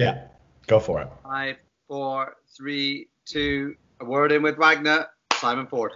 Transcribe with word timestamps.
Yeah, 0.00 0.28
go 0.66 0.80
for 0.80 1.02
it. 1.02 1.08
Five, 1.22 1.56
four, 1.86 2.36
three, 2.56 3.08
two. 3.26 3.74
A 4.00 4.04
word 4.06 4.32
in 4.32 4.42
with 4.42 4.56
Wagner. 4.56 5.08
Simon 5.34 5.66
Ford. 5.66 5.92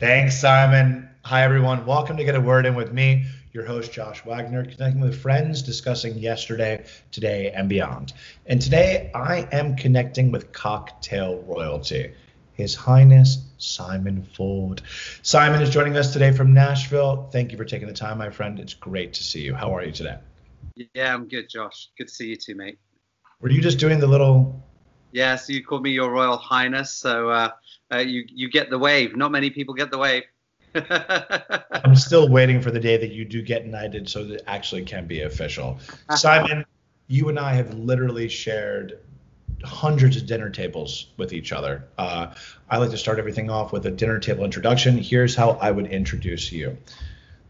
Thanks, 0.00 0.36
Simon. 0.36 1.08
Hi, 1.22 1.44
everyone. 1.44 1.86
Welcome 1.86 2.16
to 2.16 2.24
Get 2.24 2.34
a 2.34 2.40
Word 2.40 2.66
In 2.66 2.74
with 2.74 2.92
me, 2.92 3.26
your 3.52 3.64
host, 3.64 3.92
Josh 3.92 4.24
Wagner, 4.24 4.64
connecting 4.64 5.00
with 5.00 5.22
friends, 5.22 5.62
discussing 5.62 6.18
yesterday, 6.18 6.84
today, 7.12 7.52
and 7.54 7.68
beyond. 7.68 8.12
And 8.46 8.60
today, 8.60 9.12
I 9.14 9.46
am 9.52 9.76
connecting 9.76 10.32
with 10.32 10.50
cocktail 10.50 11.40
royalty. 11.42 12.12
His 12.54 12.74
Highness 12.74 13.38
Simon 13.58 14.24
Ford. 14.34 14.82
Simon 15.22 15.62
is 15.62 15.70
joining 15.70 15.96
us 15.96 16.12
today 16.12 16.32
from 16.32 16.54
Nashville. 16.54 17.28
Thank 17.30 17.52
you 17.52 17.56
for 17.56 17.64
taking 17.64 17.86
the 17.86 17.94
time, 17.94 18.18
my 18.18 18.30
friend. 18.30 18.58
It's 18.58 18.74
great 18.74 19.14
to 19.14 19.22
see 19.22 19.42
you. 19.42 19.54
How 19.54 19.76
are 19.76 19.84
you 19.84 19.92
today? 19.92 20.18
Yeah, 20.92 21.14
I'm 21.14 21.28
good, 21.28 21.48
Josh. 21.48 21.90
Good 21.96 22.08
to 22.08 22.12
see 22.12 22.30
you 22.30 22.36
too, 22.36 22.56
mate. 22.56 22.80
Were 23.40 23.50
you 23.50 23.60
just 23.60 23.78
doing 23.78 24.00
the 24.00 24.06
little 24.06 24.64
yeah, 25.14 25.36
so 25.36 25.52
you 25.52 25.62
called 25.62 25.84
me 25.84 25.92
your 25.92 26.10
Royal 26.10 26.36
Highness, 26.36 26.90
so 26.90 27.30
uh, 27.30 27.50
uh, 27.92 27.98
you 27.98 28.24
you 28.26 28.50
get 28.50 28.68
the 28.68 28.78
wave. 28.78 29.16
Not 29.16 29.30
many 29.30 29.48
people 29.48 29.72
get 29.72 29.92
the 29.92 29.98
wave. 29.98 30.24
I'm 30.74 31.94
still 31.94 32.28
waiting 32.28 32.60
for 32.60 32.72
the 32.72 32.80
day 32.80 32.96
that 32.96 33.12
you 33.12 33.24
do 33.24 33.40
get 33.40 33.64
knighted, 33.64 34.08
so 34.08 34.24
that 34.24 34.34
it 34.34 34.44
actually 34.48 34.82
can 34.82 35.06
be 35.06 35.20
official. 35.20 35.78
Simon, 36.16 36.64
you 37.06 37.28
and 37.28 37.38
I 37.38 37.54
have 37.54 37.72
literally 37.74 38.28
shared 38.28 38.98
hundreds 39.62 40.16
of 40.16 40.26
dinner 40.26 40.50
tables 40.50 41.06
with 41.16 41.32
each 41.32 41.52
other. 41.52 41.84
Uh, 41.96 42.34
I 42.68 42.78
like 42.78 42.90
to 42.90 42.98
start 42.98 43.20
everything 43.20 43.50
off 43.50 43.72
with 43.72 43.86
a 43.86 43.92
dinner 43.92 44.18
table 44.18 44.44
introduction. 44.44 44.98
Here's 44.98 45.36
how 45.36 45.50
I 45.50 45.70
would 45.70 45.86
introduce 45.86 46.50
you. 46.50 46.76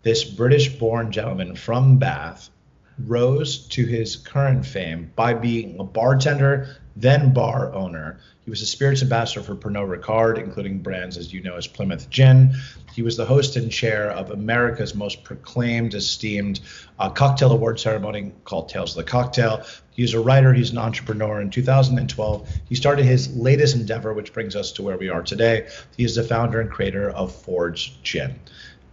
This 0.02 0.22
British 0.22 0.68
born 0.68 1.12
gentleman 1.12 1.56
from 1.56 1.96
Bath 1.96 2.50
rose 2.98 3.66
to 3.68 3.84
his 3.84 4.16
current 4.16 4.64
fame 4.64 5.10
by 5.16 5.34
being 5.34 5.78
a 5.78 5.84
bartender, 5.84 6.76
then 6.96 7.32
bar 7.32 7.74
owner. 7.74 8.20
He 8.44 8.50
was 8.50 8.60
a 8.60 8.66
spirits 8.66 9.02
ambassador 9.02 9.42
for 9.42 9.54
Pernod 9.54 9.88
Ricard, 9.88 10.38
including 10.38 10.80
brands 10.80 11.16
as 11.16 11.32
you 11.32 11.42
know 11.42 11.56
as 11.56 11.66
Plymouth 11.66 12.10
Gin. 12.10 12.54
He 12.94 13.02
was 13.02 13.16
the 13.16 13.24
host 13.24 13.56
and 13.56 13.70
chair 13.72 14.10
of 14.10 14.30
America's 14.30 14.94
most 14.94 15.24
proclaimed, 15.24 15.94
esteemed 15.94 16.60
uh, 16.98 17.08
cocktail 17.08 17.52
award 17.52 17.80
ceremony 17.80 18.32
called 18.44 18.68
Tales 18.68 18.90
of 18.90 19.04
the 19.04 19.10
Cocktail. 19.10 19.64
He's 19.92 20.14
a 20.14 20.20
writer, 20.20 20.52
he's 20.52 20.70
an 20.70 20.78
entrepreneur. 20.78 21.40
In 21.40 21.50
2012, 21.50 22.48
he 22.68 22.74
started 22.74 23.06
his 23.06 23.34
latest 23.34 23.74
endeavor, 23.76 24.12
which 24.12 24.32
brings 24.32 24.54
us 24.54 24.72
to 24.72 24.82
where 24.82 24.98
we 24.98 25.08
are 25.08 25.22
today. 25.22 25.68
He 25.96 26.04
is 26.04 26.14
the 26.14 26.22
founder 26.22 26.60
and 26.60 26.70
creator 26.70 27.10
of 27.10 27.34
Ford's 27.34 27.96
Gin. 28.02 28.38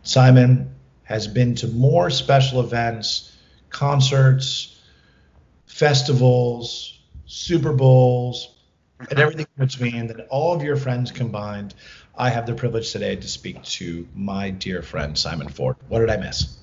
Simon 0.04 0.74
has 1.04 1.28
been 1.28 1.56
to 1.56 1.68
more 1.68 2.10
special 2.10 2.62
events, 2.62 3.36
concerts, 3.72 4.80
festivals, 5.66 7.00
Super 7.26 7.74
Bowls, 7.74 8.56
and 9.10 9.20
everything 9.20 9.48
in 9.58 9.66
between, 9.66 10.08
that 10.08 10.28
all 10.30 10.54
of 10.54 10.64
your 10.64 10.76
friends 10.76 11.12
combined, 11.12 11.74
I 12.16 12.30
have 12.30 12.46
the 12.46 12.54
privilege 12.54 12.92
today 12.92 13.16
to 13.16 13.28
speak 13.28 13.64
to 13.64 14.08
my 14.14 14.52
dear 14.52 14.82
friend 14.82 15.18
Simon 15.18 15.50
Ford. 15.50 15.76
What 15.88 16.00
did 16.00 16.10
I 16.10 16.18
miss? 16.18 16.58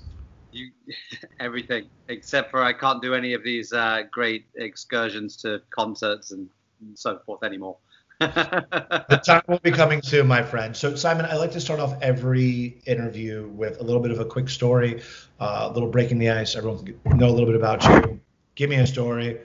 You, 0.53 0.71
everything, 1.41 1.89
except 2.09 2.51
for 2.51 2.63
I 2.63 2.73
can't 2.73 3.03
do 3.03 3.15
any 3.15 3.33
of 3.33 3.43
these 3.43 3.73
uh, 3.73 4.03
great 4.11 4.47
excursions 4.55 5.37
to 5.39 5.63
concerts 5.71 6.31
and 6.31 6.49
so 6.95 7.19
forth 7.27 7.43
anymore. 7.43 7.79
The 8.19 9.21
time 9.27 9.43
will 9.49 9.59
be 9.61 9.71
coming 9.71 10.03
soon, 10.03 10.27
my 10.27 10.43
friend. 10.43 10.77
So, 10.77 10.95
Simon, 10.97 11.27
I 11.27 11.37
like 11.37 11.53
to 11.53 11.61
start 11.61 11.81
off 11.81 11.95
every 12.03 12.81
interview 12.87 13.49
with 13.49 13.81
a 13.81 13.85
little 13.85 14.03
bit 14.03 14.11
of 14.11 14.21
a 14.21 14.25
quick 14.25 14.49
story, 14.49 15.03
uh, 15.41 15.69
a 15.71 15.73
little 15.73 15.89
breaking 15.89 16.19
the 16.19 16.31
ice. 16.31 16.57
Everyone 16.57 16.85
can 16.85 17.19
know 17.19 17.29
a 17.29 17.31
little 17.31 17.47
bit 17.47 17.57
about 17.57 17.85
you. 17.85 18.21
Give 18.55 18.71
me 18.71 18.77
a 18.77 18.87
story 18.87 19.39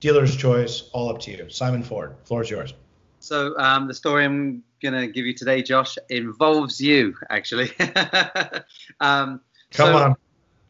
dealer's 0.00 0.34
choice, 0.34 0.88
all 0.92 1.10
up 1.10 1.20
to 1.20 1.30
you. 1.30 1.48
Simon 1.48 1.82
Ford, 1.82 2.16
floor 2.24 2.42
is 2.42 2.50
yours. 2.50 2.74
So 3.20 3.56
um, 3.58 3.86
the 3.86 3.94
story 3.94 4.24
I'm 4.24 4.62
going 4.82 4.94
to 4.94 5.06
give 5.06 5.26
you 5.26 5.34
today, 5.34 5.62
Josh, 5.62 5.96
involves 6.08 6.80
you 6.80 7.14
actually. 7.28 7.70
um, 9.00 9.40
Come 9.72 9.92
so, 9.92 9.96
on. 9.96 10.16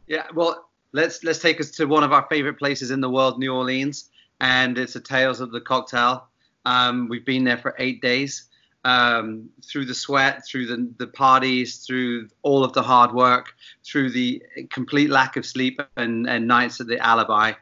Yeah, 0.09 0.27
well, 0.35 0.69
let's 0.93 1.23
let's 1.23 1.39
take 1.39 1.61
us 1.61 1.71
to 1.73 1.87
one 1.87 2.03
of 2.03 2.13
our 2.13 2.27
favorite 2.29 2.59
places 2.59 2.91
in 2.91 3.01
the 3.01 3.09
world, 3.09 3.39
New 3.39 3.55
Orleans, 3.55 4.11
and 4.41 4.77
it's 4.77 4.97
a 4.97 5.01
Tales 5.01 5.41
of 5.41 5.53
the 5.53 5.61
Cocktail. 5.61 6.27
Um, 6.65 7.09
we've 7.09 7.25
been 7.25 7.45
there 7.45 7.59
for 7.59 7.75
eight 7.79 8.01
days. 8.01 8.47
Um, 8.83 9.51
through 9.63 9.85
the 9.85 9.95
sweat, 9.95 10.47
through 10.47 10.65
the, 10.65 10.91
the 10.97 11.07
parties, 11.07 11.85
through 11.85 12.31
all 12.41 12.65
of 12.65 12.73
the 12.73 12.81
hard 12.81 13.13
work, 13.13 13.53
through 13.85 14.09
the 14.09 14.43
complete 14.71 15.11
lack 15.11 15.37
of 15.37 15.45
sleep 15.45 15.83
and, 15.99 16.27
and 16.27 16.49
nights 16.49 16.81
at 16.81 16.87
the 16.87 16.99
alibi 16.99 17.53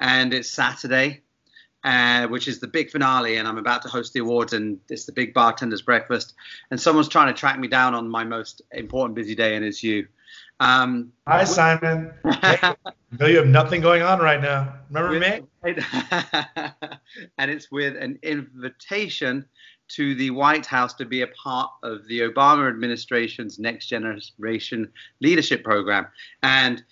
and 0.00 0.32
it's 0.32 0.50
Saturday, 0.50 1.22
uh, 1.84 2.26
which 2.28 2.48
is 2.48 2.60
the 2.60 2.66
big 2.66 2.90
finale, 2.90 3.36
and 3.36 3.48
I'm 3.48 3.58
about 3.58 3.82
to 3.82 3.88
host 3.88 4.12
the 4.12 4.20
awards, 4.20 4.52
and 4.52 4.78
it's 4.88 5.04
the 5.04 5.12
big 5.12 5.34
bartender's 5.34 5.82
breakfast, 5.82 6.34
and 6.70 6.80
someone's 6.80 7.08
trying 7.08 7.32
to 7.32 7.38
track 7.38 7.58
me 7.58 7.68
down 7.68 7.94
on 7.94 8.08
my 8.08 8.24
most 8.24 8.62
important 8.72 9.14
busy 9.14 9.34
day, 9.34 9.56
and 9.56 9.64
it's 9.64 9.82
you. 9.82 10.06
Um, 10.60 11.12
Hi, 11.26 11.44
Simon. 11.44 12.12
hey, 12.42 12.58
know 13.18 13.26
you 13.26 13.36
have 13.36 13.46
nothing 13.46 13.80
going 13.80 14.02
on 14.02 14.20
right 14.20 14.40
now. 14.40 14.74
Remember 14.90 15.18
with, 15.62 15.76
me? 15.76 15.82
and 17.38 17.50
it's 17.50 17.70
with 17.70 17.96
an 17.96 18.18
invitation 18.22 19.44
to 19.88 20.14
the 20.14 20.30
White 20.30 20.66
House 20.66 20.94
to 20.94 21.04
be 21.04 21.22
a 21.22 21.28
part 21.28 21.70
of 21.82 22.06
the 22.08 22.20
Obama 22.20 22.68
administration's 22.68 23.58
Next 23.58 23.86
Generation 23.86 24.90
Leadership 25.20 25.64
Program, 25.64 26.06
and 26.42 26.82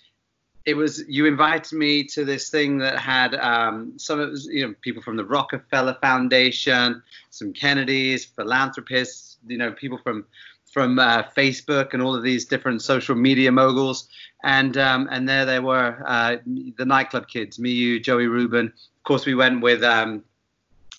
it 0.65 0.75
was 0.75 1.03
you 1.07 1.25
invited 1.25 1.77
me 1.77 2.03
to 2.03 2.25
this 2.25 2.49
thing 2.49 2.77
that 2.79 2.99
had 2.99 3.35
um, 3.35 3.93
some 3.97 4.19
of 4.19 4.37
you 4.49 4.67
know 4.67 4.75
people 4.81 5.01
from 5.01 5.15
the 5.15 5.25
Rockefeller 5.25 5.97
Foundation, 6.01 7.01
some 7.29 7.53
Kennedys, 7.53 8.25
philanthropists, 8.25 9.37
you 9.47 9.57
know 9.57 9.71
people 9.71 9.99
from 10.03 10.25
from 10.71 10.99
uh, 10.99 11.23
Facebook 11.35 11.93
and 11.93 12.01
all 12.01 12.15
of 12.15 12.23
these 12.23 12.45
different 12.45 12.81
social 12.81 13.15
media 13.15 13.51
moguls, 13.51 14.09
and 14.43 14.77
um, 14.77 15.07
and 15.11 15.27
there 15.27 15.45
they 15.45 15.59
were, 15.59 16.03
uh, 16.05 16.37
the 16.77 16.85
nightclub 16.85 17.27
kids, 17.27 17.59
me, 17.59 17.71
you, 17.71 17.99
Joey 17.99 18.27
Rubin. 18.27 18.67
Of 18.67 19.03
course, 19.03 19.25
we 19.25 19.35
went 19.35 19.61
with 19.61 19.83
um, 19.83 20.23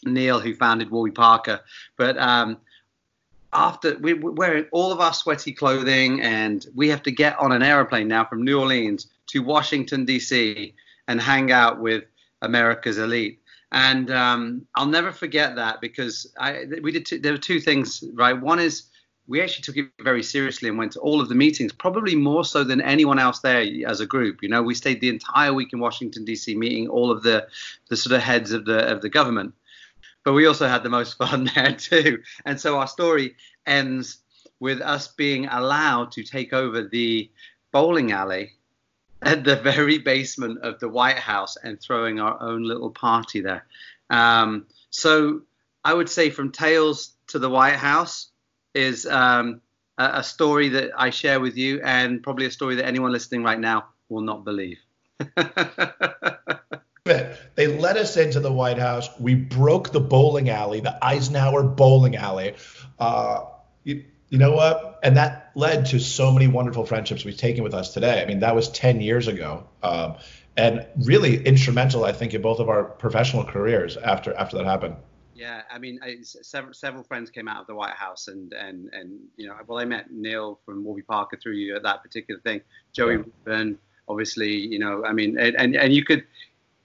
Neil, 0.04 0.40
who 0.40 0.54
founded 0.54 0.90
Warby 0.90 1.12
Parker, 1.12 1.60
but 1.96 2.18
um, 2.18 2.58
after 3.52 3.96
we, 3.98 4.14
we're 4.14 4.32
wearing 4.32 4.66
all 4.72 4.92
of 4.92 5.00
our 5.00 5.12
sweaty 5.12 5.52
clothing 5.52 6.20
and 6.20 6.66
we 6.74 6.88
have 6.88 7.02
to 7.02 7.10
get 7.10 7.38
on 7.38 7.52
an 7.52 7.62
aeroplane 7.62 8.08
now 8.08 8.24
from 8.24 8.44
New 8.44 8.60
Orleans 8.60 9.06
to 9.28 9.42
Washington 9.42 10.04
D.C. 10.04 10.74
and 11.06 11.20
hang 11.20 11.50
out 11.50 11.80
with 11.80 12.04
America's 12.42 12.98
elite. 12.98 13.40
And 13.72 14.10
um, 14.10 14.66
I'll 14.74 14.86
never 14.86 15.12
forget 15.12 15.56
that 15.56 15.80
because 15.80 16.26
I, 16.38 16.64
we 16.82 16.92
did. 16.92 17.22
There 17.22 17.32
were 17.32 17.38
two 17.38 17.60
things, 17.60 18.02
right? 18.14 18.38
One 18.38 18.58
is 18.58 18.84
we 19.28 19.42
actually 19.42 19.62
took 19.62 19.76
it 19.76 19.90
very 20.02 20.22
seriously 20.22 20.70
and 20.70 20.78
went 20.78 20.92
to 20.92 21.00
all 21.00 21.20
of 21.20 21.28
the 21.28 21.34
meetings, 21.34 21.70
probably 21.70 22.16
more 22.16 22.44
so 22.44 22.64
than 22.64 22.80
anyone 22.80 23.18
else 23.18 23.40
there 23.40 23.62
as 23.86 24.00
a 24.00 24.06
group. 24.06 24.42
You 24.42 24.48
know, 24.48 24.62
we 24.62 24.74
stayed 24.74 25.02
the 25.02 25.10
entire 25.10 25.52
week 25.52 25.74
in 25.74 25.80
Washington 25.80 26.24
D.C. 26.24 26.56
meeting 26.56 26.88
all 26.88 27.10
of 27.10 27.22
the 27.22 27.46
the 27.88 27.96
sort 27.96 28.16
of 28.16 28.22
heads 28.22 28.52
of 28.52 28.64
the 28.64 28.90
of 28.90 29.02
the 29.02 29.10
government. 29.10 29.52
But 30.24 30.32
we 30.32 30.46
also 30.46 30.66
had 30.66 30.82
the 30.82 30.88
most 30.88 31.18
fun 31.18 31.50
there 31.54 31.74
too. 31.74 32.22
And 32.46 32.58
so 32.58 32.78
our 32.78 32.86
story 32.86 33.36
ends 33.66 34.18
with 34.60 34.80
us 34.80 35.08
being 35.08 35.46
allowed 35.46 36.12
to 36.12 36.22
take 36.24 36.54
over 36.54 36.82
the 36.82 37.30
bowling 37.70 38.12
alley 38.12 38.52
at 39.20 39.44
the 39.44 39.56
very 39.56 39.98
basement 39.98 40.60
of 40.62 40.80
the 40.80 40.88
White 40.88 41.18
House 41.18 41.56
and 41.62 41.80
throwing 41.80 42.18
our 42.18 42.40
own 42.42 42.62
little 42.62 42.90
party 42.90 43.42
there. 43.42 43.66
Um, 44.08 44.66
so 44.90 45.42
I 45.84 45.92
would 45.92 46.08
say 46.08 46.30
from 46.30 46.50
Tales 46.50 47.12
to 47.28 47.38
the 47.38 47.50
White 47.50 47.76
House 47.76 48.30
is 48.74 49.06
um, 49.06 49.60
a, 49.96 50.10
a, 50.14 50.22
story 50.22 50.68
that 50.70 50.90
I 50.96 51.10
share 51.10 51.40
with 51.40 51.56
you, 51.56 51.80
and 51.82 52.22
probably 52.22 52.46
a 52.46 52.50
story 52.50 52.76
that 52.76 52.86
anyone 52.86 53.12
listening 53.12 53.42
right 53.42 53.58
now 53.58 53.86
will 54.08 54.22
not 54.22 54.44
believe. 54.44 54.78
they 57.04 57.66
let 57.66 57.96
us 57.96 58.16
into 58.16 58.40
the 58.40 58.52
White 58.52 58.78
House. 58.78 59.08
We 59.18 59.34
broke 59.34 59.92
the 59.92 60.00
bowling 60.00 60.50
alley, 60.50 60.80
the 60.80 60.98
Eisenhower 61.04 61.62
bowling 61.62 62.16
alley. 62.16 62.54
Uh, 62.98 63.44
you, 63.84 64.04
you 64.28 64.38
know 64.38 64.52
what? 64.52 65.00
And 65.02 65.16
that 65.16 65.52
led 65.54 65.86
to 65.86 65.98
so 65.98 66.30
many 66.32 66.46
wonderful 66.46 66.84
friendships 66.84 67.24
we've 67.24 67.36
taken 67.36 67.64
with 67.64 67.74
us 67.74 67.94
today. 67.94 68.22
I 68.22 68.26
mean, 68.26 68.40
that 68.40 68.54
was 68.54 68.68
10 68.68 69.00
years 69.00 69.26
ago. 69.26 69.66
Um, 69.82 70.16
and 70.56 70.84
really 71.04 71.42
instrumental, 71.44 72.04
I 72.04 72.12
think, 72.12 72.34
in 72.34 72.42
both 72.42 72.58
of 72.58 72.68
our 72.68 72.84
professional 72.84 73.44
careers 73.44 73.96
after 73.96 74.34
after 74.34 74.56
that 74.58 74.66
happened. 74.66 74.96
Yeah, 75.38 75.62
I 75.70 75.78
mean, 75.78 76.00
I, 76.02 76.16
several 76.22 76.74
several 76.74 77.04
friends 77.04 77.30
came 77.30 77.46
out 77.46 77.60
of 77.60 77.68
the 77.68 77.74
White 77.74 77.94
House, 77.94 78.26
and 78.26 78.52
and 78.52 78.92
and 78.92 79.20
you 79.36 79.46
know, 79.46 79.54
well, 79.68 79.78
I 79.78 79.84
met 79.84 80.10
Neil 80.10 80.58
from 80.66 80.82
Warby 80.82 81.02
Parker 81.02 81.38
through 81.40 81.52
you 81.52 81.76
at 81.76 81.84
that 81.84 82.02
particular 82.02 82.40
thing. 82.40 82.60
Joey 82.92 83.22
yeah. 83.46 83.72
obviously, 84.08 84.52
you 84.52 84.80
know, 84.80 85.04
I 85.04 85.12
mean, 85.12 85.38
and, 85.38 85.54
and 85.54 85.76
and 85.76 85.92
you 85.92 86.04
could 86.04 86.24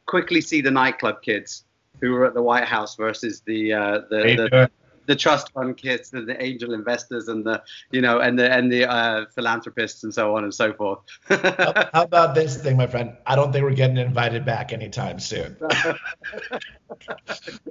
quickly 0.06 0.40
see 0.40 0.62
the 0.62 0.70
nightclub 0.70 1.24
kids 1.24 1.64
who 2.00 2.12
were 2.12 2.28
at 2.28 2.36
the 2.36 2.44
White 2.44 2.66
House 2.66 2.96
versus 2.96 3.42
the 3.42 3.74
uh, 3.74 4.02
the, 4.12 4.36
the 4.52 4.72
the 5.06 5.16
trust 5.16 5.52
fund 5.54 5.78
kids, 5.78 6.14
and 6.14 6.28
the, 6.28 6.42
angel 6.44 6.74
investors, 6.74 7.28
and 7.28 7.46
the 7.46 7.62
you 7.92 8.02
know, 8.02 8.20
and 8.20 8.38
the 8.38 8.52
and 8.52 8.72
the 8.72 8.90
uh, 8.90 9.26
philanthropists, 9.36 10.04
and 10.04 10.14
so 10.14 10.36
on 10.36 10.44
and 10.44 10.54
so 10.54 10.74
forth. 10.74 11.00
how, 11.30 12.04
about 12.04 12.36
this 12.36 12.62
thing, 12.62 12.78
my 12.78 12.88
friend? 12.88 13.16
I 13.26 13.36
don't 13.36 13.52
think 13.52 13.64
we're 13.64 13.74
getting 13.74 13.98
invited 13.98 14.46
back 14.46 14.74
anytime 14.74 15.20
soon. 15.20 15.58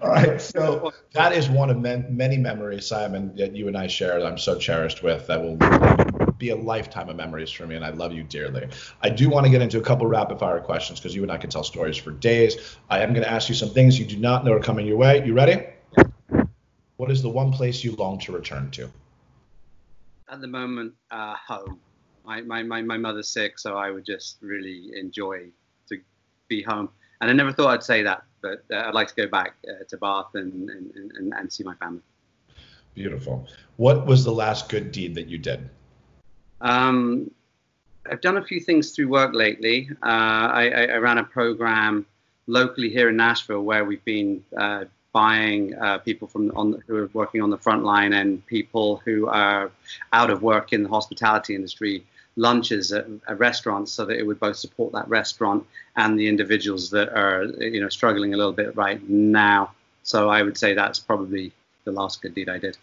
All 0.03 0.09
right, 0.09 0.41
so 0.41 0.93
that 1.13 1.33
is 1.33 1.49
one 1.49 1.71
of 1.71 1.79
many 1.79 2.37
memories, 2.37 2.87
Simon, 2.87 3.35
that 3.37 3.55
you 3.55 3.69
and 3.69 3.77
I 3.77 3.87
shared. 3.87 4.23
I'm 4.23 4.39
so 4.39 4.59
cherished 4.59 5.03
with 5.03 5.27
that 5.29 5.41
will 5.43 5.57
be 6.39 6.51
a 6.51 6.57
lifetime 6.57 7.09
of 7.09 7.17
memories 7.17 7.51
for 7.51 7.67
me, 7.67 7.77
and 7.77 7.85
I 7.85 7.91
love 7.91 8.13
you 8.13 8.25
dearly. 8.25 8.69
I 9.01 9.11
do 9.11 9.29
want 9.31 9.47
to 9.47 9.51
get 9.51 9.63
into 9.63 9.79
a 9.79 9.83
couple 9.83 10.07
rapid 10.07 10.39
fire 10.39 10.61
questions 10.61 10.99
because 10.99 11.15
you 11.15 11.23
and 11.23 11.31
I 11.31 11.39
can 11.39 11.51
tell 11.51 11.65
stories 11.65 11.97
for 11.97 12.11
days. 12.11 12.77
I 12.91 13.01
am 13.01 13.13
going 13.13 13.25
to 13.25 13.31
ask 13.31 13.49
you 13.49 13.55
some 13.55 13.71
things 13.71 13.99
you 13.99 14.05
do 14.05 14.17
not 14.17 14.45
know 14.45 14.53
are 14.53 14.61
coming 14.61 14.87
your 14.87 14.97
way. 14.97 15.25
You 15.25 15.35
ready? 15.35 15.67
What 17.03 17.11
is 17.11 17.21
the 17.21 17.29
one 17.29 17.51
place 17.51 17.83
you 17.83 17.97
long 17.97 18.21
to 18.21 18.31
return 18.31 18.71
to? 18.71 18.89
At 20.31 20.41
the 20.41 20.47
moment, 20.47 20.95
uh, 21.11 21.35
home. 21.35 21.81
My, 22.25 22.43
my, 22.43 22.63
my, 22.63 22.81
my 22.81 22.97
mother's 22.97 23.29
sick, 23.29 23.59
so 23.59 23.77
I 23.77 23.91
would 23.91 24.07
just 24.07 24.37
really 24.41 24.93
enjoy 24.97 25.49
to 25.89 25.99
be 26.47 26.63
home. 26.63 26.91
And 27.21 27.29
I 27.29 27.33
never 27.33 27.51
thought 27.51 27.71
I'd 27.71 27.83
say 27.83 28.05
that, 28.05 28.23
but 28.41 28.63
uh, 28.73 28.85
I'd 28.87 28.95
like 28.95 29.09
to 29.09 29.17
go 29.17 29.27
back 29.27 29.57
uh, 29.69 29.83
to 29.89 29.97
Bath 29.97 30.29
and, 30.35 30.71
and, 30.71 31.13
and, 31.17 31.35
and 31.37 31.53
see 31.53 31.65
my 31.65 31.75
family. 31.75 32.03
Beautiful. 32.95 33.49
What 33.79 34.07
was 34.07 34.23
the 34.23 34.31
last 34.31 34.69
good 34.69 34.93
deed 34.93 35.17
that 35.17 35.27
you 35.27 35.39
did? 35.39 35.69
Um, 36.61 37.33
I've 38.09 38.21
done 38.21 38.37
a 38.37 38.45
few 38.45 38.61
things 38.61 38.93
through 38.93 39.09
work 39.09 39.35
lately. 39.35 39.91
Uh, 40.05 40.07
I, 40.07 40.69
I, 40.69 40.97
ran 40.99 41.19
a 41.19 41.25
program 41.25 42.07
locally 42.47 42.91
here 42.91 43.09
in 43.09 43.17
Nashville 43.17 43.63
where 43.63 43.85
we've 43.85 44.05
been 44.05 44.45
uh, 44.57 44.85
buying 45.13 45.75
uh, 45.75 45.99
people 45.99 46.27
from 46.27 46.51
on 46.57 46.83
who 46.87 46.97
are 46.97 47.11
working 47.13 47.43
on 47.43 47.51
the 47.51 47.59
front 47.59 47.85
line 47.85 48.13
and 48.13 48.45
people 48.47 49.03
who 49.05 49.29
are 49.29 49.71
out 50.13 50.31
of 50.31 50.43
work 50.43 50.73
in 50.73 50.83
the 50.83 50.89
hospitality 50.89 51.55
industry 51.55 52.05
lunches 52.37 52.93
at, 52.93 53.07
at, 53.29 53.39
restaurants 53.39 53.93
so 53.93 54.07
that 54.07 54.19
it 54.19 54.27
would 54.27 54.41
both 54.41 54.57
support 54.57 54.91
that 54.95 55.07
restaurant 55.09 55.67
and 55.97 56.19
the 56.19 56.27
individuals 56.27 56.89
that 56.91 57.11
are 57.11 57.45
you 57.61 57.81
know 57.81 57.89
struggling 57.89 58.33
a 58.33 58.37
little 58.37 58.53
bit 58.53 58.75
right 58.75 59.07
now. 59.09 59.73
So 60.03 60.31
I 60.31 60.43
would 60.43 60.57
say 60.57 60.75
that's 60.75 60.99
probably 60.99 61.53
the 61.85 61.93
last 61.93 62.23
good 62.23 62.35
deed 62.35 62.49
I 62.49 62.59
did. 62.59 62.79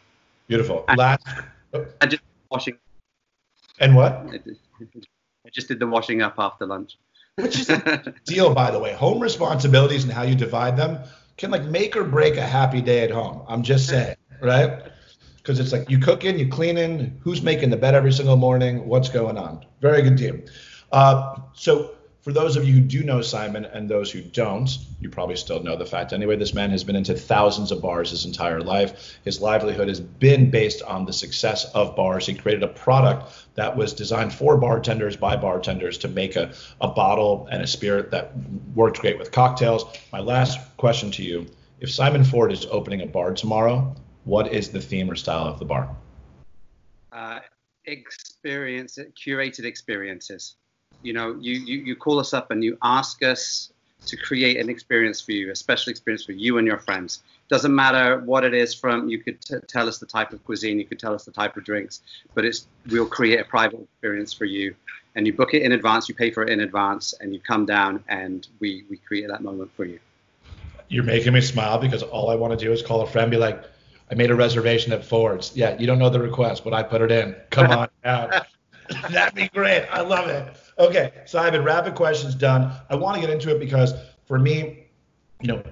Beautiful. 0.48 0.86
And, 0.88 0.98
last. 0.98 1.26
And 1.74 2.12
just 2.12 2.24
washing. 2.50 2.78
And 3.80 3.96
what? 3.96 4.12
I 5.46 5.50
just 5.52 5.68
did 5.68 5.80
the 5.80 5.88
washing 5.88 6.22
up 6.22 6.36
after 6.38 6.66
lunch. 6.66 6.98
Which 7.36 7.60
is 7.60 7.70
a 7.70 8.14
deal, 8.26 8.54
by 8.54 8.72
the 8.72 8.80
way. 8.80 8.94
Home 8.94 9.20
responsibilities 9.20 10.04
and 10.04 10.12
how 10.12 10.24
you 10.24 10.36
divide 10.36 10.76
them 10.76 11.00
can 11.40 11.50
like 11.50 11.64
make 11.64 11.96
or 11.96 12.04
break 12.04 12.38
a 12.38 12.46
happy 12.46 12.82
day 12.82 13.04
at 13.04 13.10
home. 13.10 13.44
I'm 13.48 13.64
just 13.64 13.90
saying, 13.90 14.16
right? 14.42 14.84
because 15.50 15.60
it's 15.60 15.72
like 15.72 15.90
you 15.90 15.98
cooking, 15.98 16.38
you 16.38 16.48
cleaning, 16.48 17.20
who's 17.24 17.42
making 17.42 17.72
the 17.72 17.76
bed 17.76 17.96
every 17.96 18.12
single 18.12 18.36
morning, 18.36 18.86
what's 18.86 19.10
going 19.10 19.36
on. 19.36 19.66
Very 19.82 20.04
good 20.04 20.16
team. 20.16 20.46
Uh, 20.92 21.38
so 21.54 21.96
for 22.22 22.34
those 22.34 22.58
of 22.58 22.68
you 22.68 22.74
who 22.74 22.82
do 22.82 23.04
know 23.04 23.22
Simon 23.22 23.64
and 23.64 23.90
those 23.90 24.12
who 24.12 24.22
don't, 24.22 24.70
you 25.00 25.10
probably 25.10 25.38
still 25.38 25.64
know 25.64 25.78
the 25.78 25.86
fact 25.86 26.12
anyway. 26.12 26.36
This 26.36 26.54
man 26.54 26.70
has 26.72 26.84
been 26.84 26.98
into 26.98 27.14
thousands 27.14 27.72
of 27.72 27.82
bars 27.82 28.10
his 28.12 28.26
entire 28.26 28.62
life. 28.62 29.18
His 29.24 29.42
livelihood 29.42 29.88
has 29.88 30.02
been 30.02 30.52
based 30.52 30.82
on 30.82 31.06
the 31.06 31.14
success 31.14 31.66
of 31.74 31.96
bars. 31.96 32.26
He 32.26 32.34
created 32.34 32.64
a 32.64 32.68
product 32.68 33.32
that 33.56 33.78
was 33.78 33.94
designed 33.94 34.34
for 34.34 34.58
bartenders 34.58 35.16
by 35.16 35.38
bartenders 35.38 35.98
to 36.00 36.10
make 36.10 36.36
a, 36.36 36.54
a 36.82 36.90
bottle 36.90 37.48
and 37.52 37.64
a 37.64 37.68
spirit 37.68 38.12
that 38.12 38.34
worked 38.76 39.00
great 39.00 39.18
with 39.18 39.32
cocktails. 39.32 39.86
My 40.12 40.20
last 40.20 40.60
question 40.76 41.12
to 41.12 41.24
you 41.24 41.48
if 41.80 41.90
Simon 41.90 42.26
Ford 42.26 42.52
is 42.52 42.66
opening 42.66 43.02
a 43.02 43.08
bar 43.08 43.34
tomorrow, 43.34 43.96
what 44.26 44.52
is 44.52 44.70
the 44.70 44.82
theme 44.82 45.10
or 45.10 45.16
style 45.16 45.46
of 45.46 45.60
the 45.60 45.66
bar? 45.66 45.96
Uh, 47.14 47.40
experience, 47.86 49.00
curated 49.16 49.64
experiences. 49.64 50.58
You 51.02 51.14
know, 51.14 51.38
you, 51.40 51.54
you, 51.54 51.78
you 51.80 51.96
call 51.96 52.20
us 52.20 52.34
up 52.34 52.52
and 52.52 52.64
you 52.64 52.78
ask 52.82 53.24
us 53.24 53.72
to 54.06 54.18
create 54.18 54.58
an 54.58 54.70
experience 54.70 55.22
for 55.22 55.32
you, 55.32 55.52
a 55.52 55.56
special 55.56 55.92
experience 55.92 56.24
for 56.24 56.32
you 56.32 56.58
and 56.58 56.68
your 56.68 56.80
friends. 56.80 57.22
Doesn't 57.50 57.74
matter 57.74 58.20
what 58.20 58.44
it 58.44 58.54
is 58.54 58.74
from. 58.74 59.08
You 59.08 59.20
could 59.20 59.42
t- 59.42 59.56
tell 59.68 59.88
us 59.88 59.98
the 60.00 60.06
type 60.06 60.34
of 60.34 60.44
cuisine, 60.46 60.80
you 60.80 60.86
could 60.86 61.00
tell 61.00 61.14
us 61.14 61.26
the 61.26 61.32
type 61.32 61.58
of 61.58 61.64
drinks, 61.64 62.02
but 62.34 62.46
it's 62.46 62.68
we'll 62.90 63.06
create 63.06 63.40
a 63.40 63.44
private 63.44 63.82
experience 63.82 64.34
for 64.34 64.46
you, 64.46 64.76
and 65.16 65.26
you 65.28 65.34
book 65.34 65.54
it 65.54 65.62
in 65.64 65.72
advance, 65.72 66.10
you 66.10 66.16
pay 66.16 66.32
for 66.32 66.44
it 66.44 66.50
in 66.50 66.62
advance, 66.62 67.14
and 67.20 67.34
you 67.34 67.40
come 67.40 67.66
down 67.66 68.04
and 68.08 68.48
we 68.60 68.84
we 68.90 68.98
create 68.98 69.28
that 69.28 69.42
moment 69.42 69.72
for 69.76 69.86
you. 69.86 70.00
You're 70.90 71.04
making 71.04 71.34
me 71.34 71.42
smile 71.42 71.78
because 71.78 72.02
all 72.02 72.30
I 72.30 72.36
want 72.36 72.58
to 72.58 72.66
do 72.66 72.72
is 72.72 72.82
call 72.82 73.02
a 73.02 73.08
friend, 73.08 73.30
be 73.30 73.38
like, 73.38 73.64
I 74.12 74.16
made 74.16 74.32
a 74.32 74.36
reservation 74.36 74.92
at 74.92 75.06
Ford's. 75.06 75.56
Yeah, 75.56 75.78
you 75.78 75.86
don't 75.86 76.00
know 76.00 76.10
the 76.10 76.20
request, 76.20 76.64
but 76.64 76.74
I 76.74 76.82
put 76.82 77.02
it 77.02 77.12
in. 77.12 77.36
Come 77.52 77.72
on 77.72 77.90
out. 78.04 78.48
That'd 79.12 79.36
be 79.36 79.48
great. 79.50 79.86
I 79.92 80.02
love 80.02 80.28
it. 80.28 80.56
Okay, 80.80 81.12
Simon, 81.26 81.64
rapid 81.64 81.94
questions 81.96 82.34
done. 82.36 82.72
I 82.90 82.96
want 82.96 83.16
to 83.16 83.22
get 83.22 83.30
into 83.30 83.54
it 83.54 83.60
because 83.60 83.94
for 84.26 84.40
me, 84.40 84.88
you 85.42 85.48
know, 85.48 85.64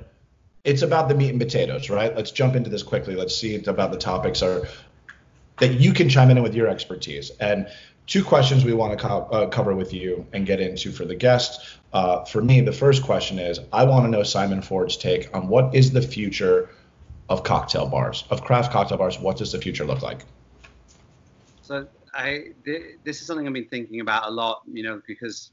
it's 0.65 0.81
about 0.81 1.07
the 1.07 1.15
meat 1.15 1.29
and 1.29 1.39
potatoes, 1.39 1.89
right? 1.89 2.13
Let's 2.13 2.31
jump 2.31 2.55
into 2.55 2.69
this 2.69 2.83
quickly. 2.83 3.15
Let's 3.15 3.33
see 3.35 3.55
about 3.55 3.91
the 3.91 3.97
topics 3.97 4.41
are 4.41 4.67
that 5.59 5.79
you 5.79 5.93
can 5.93 6.09
chime 6.09 6.29
in 6.29 6.43
with 6.43 6.53
your 6.53 6.67
expertise. 6.67 7.31
And 7.39 7.67
two 8.05 8.21
questions 8.21 8.65
we 8.65 8.73
want 8.73 8.99
to 8.99 9.07
co- 9.07 9.27
uh, 9.31 9.47
cover 9.47 9.73
with 9.73 9.93
you 9.93 10.25
and 10.33 10.45
get 10.45 10.59
into 10.59 10.91
for 10.91 11.05
the 11.05 11.15
guests. 11.15 11.77
Uh, 11.93 12.25
for 12.25 12.41
me, 12.41 12.59
the 12.59 12.73
first 12.73 13.03
question 13.03 13.39
is 13.39 13.61
I 13.71 13.85
want 13.85 14.05
to 14.05 14.09
know 14.09 14.23
Simon 14.23 14.61
Ford's 14.61 14.97
take 14.97 15.33
on 15.33 15.47
what 15.47 15.73
is 15.73 15.91
the 15.91 16.01
future 16.01 16.69
of 17.29 17.43
cocktail 17.43 17.87
bars, 17.87 18.25
of 18.29 18.43
craft 18.43 18.73
cocktail 18.73 18.97
bars? 18.97 19.17
What 19.19 19.37
does 19.37 19.53
the 19.53 19.59
future 19.59 19.85
look 19.85 20.01
like? 20.01 20.25
So 21.61 21.87
I 22.13 22.53
this 22.63 23.21
is 23.21 23.25
something 23.25 23.47
I've 23.47 23.53
been 23.53 23.67
thinking 23.67 23.99
about 23.99 24.27
a 24.27 24.31
lot, 24.31 24.61
you 24.71 24.83
know, 24.83 25.01
because 25.07 25.51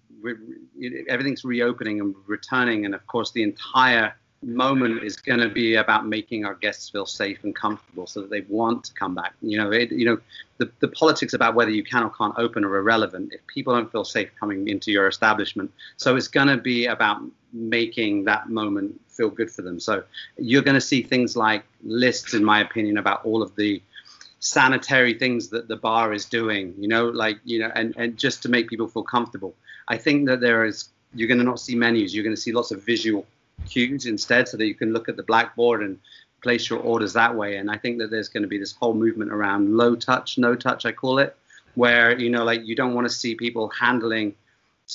everything's 1.08 1.44
reopening 1.44 2.00
and 2.00 2.14
returning, 2.26 2.84
and 2.84 2.94
of 2.94 3.06
course 3.06 3.32
the 3.32 3.42
entire 3.42 4.14
moment 4.46 5.02
is 5.02 5.16
going 5.16 5.40
to 5.40 5.48
be 5.48 5.76
about 5.76 6.06
making 6.06 6.44
our 6.44 6.54
guests 6.54 6.90
feel 6.90 7.06
safe 7.06 7.42
and 7.44 7.54
comfortable 7.54 8.06
so 8.06 8.20
that 8.20 8.30
they 8.30 8.42
want 8.42 8.84
to 8.84 8.94
come 8.94 9.14
back. 9.14 9.34
You 9.40 9.58
know, 9.58 9.72
it, 9.72 9.90
you 9.90 10.04
know, 10.04 10.18
the, 10.58 10.70
the 10.80 10.88
politics 10.88 11.32
about 11.32 11.54
whether 11.54 11.70
you 11.70 11.82
can 11.82 12.02
or 12.02 12.10
can't 12.10 12.34
open 12.36 12.64
are 12.64 12.76
irrelevant 12.76 13.32
if 13.32 13.46
people 13.46 13.74
don't 13.74 13.90
feel 13.90 14.04
safe 14.04 14.30
coming 14.38 14.68
into 14.68 14.92
your 14.92 15.08
establishment. 15.08 15.72
So 15.96 16.16
it's 16.16 16.28
going 16.28 16.48
to 16.48 16.56
be 16.56 16.86
about 16.86 17.22
making 17.52 18.24
that 18.24 18.50
moment 18.50 19.00
feel 19.08 19.30
good 19.30 19.50
for 19.50 19.62
them. 19.62 19.80
So 19.80 20.02
you're 20.36 20.62
going 20.62 20.74
to 20.74 20.80
see 20.80 21.02
things 21.02 21.36
like 21.36 21.64
lists, 21.82 22.34
in 22.34 22.44
my 22.44 22.60
opinion, 22.60 22.98
about 22.98 23.24
all 23.24 23.42
of 23.42 23.54
the 23.56 23.80
sanitary 24.44 25.14
things 25.14 25.48
that 25.48 25.68
the 25.68 25.76
bar 25.76 26.12
is 26.12 26.26
doing, 26.26 26.74
you 26.78 26.86
know, 26.86 27.06
like, 27.06 27.38
you 27.44 27.58
know, 27.58 27.72
and, 27.74 27.94
and 27.96 28.18
just 28.18 28.42
to 28.42 28.50
make 28.50 28.68
people 28.68 28.86
feel 28.86 29.02
comfortable. 29.02 29.54
I 29.88 29.96
think 29.96 30.26
that 30.26 30.40
there 30.40 30.66
is, 30.66 30.90
you're 31.14 31.28
going 31.28 31.38
to 31.38 31.44
not 31.44 31.58
see 31.58 31.74
menus, 31.74 32.14
you're 32.14 32.24
going 32.24 32.36
to 32.36 32.40
see 32.40 32.52
lots 32.52 32.70
of 32.70 32.84
visual 32.84 33.26
cues 33.66 34.04
instead 34.04 34.46
so 34.46 34.58
that 34.58 34.66
you 34.66 34.74
can 34.74 34.92
look 34.92 35.08
at 35.08 35.16
the 35.16 35.22
blackboard 35.22 35.82
and 35.82 35.98
place 36.42 36.68
your 36.68 36.78
orders 36.80 37.14
that 37.14 37.34
way. 37.34 37.56
And 37.56 37.70
I 37.70 37.78
think 37.78 37.96
that 37.98 38.10
there's 38.10 38.28
going 38.28 38.42
to 38.42 38.48
be 38.48 38.58
this 38.58 38.72
whole 38.72 38.92
movement 38.92 39.32
around 39.32 39.78
low 39.78 39.96
touch, 39.96 40.36
no 40.36 40.54
touch, 40.54 40.84
I 40.84 40.92
call 40.92 41.20
it, 41.20 41.34
where, 41.74 42.18
you 42.18 42.28
know, 42.28 42.44
like 42.44 42.66
you 42.66 42.76
don't 42.76 42.92
want 42.92 43.06
to 43.06 43.14
see 43.14 43.34
people 43.36 43.70
handling 43.70 44.34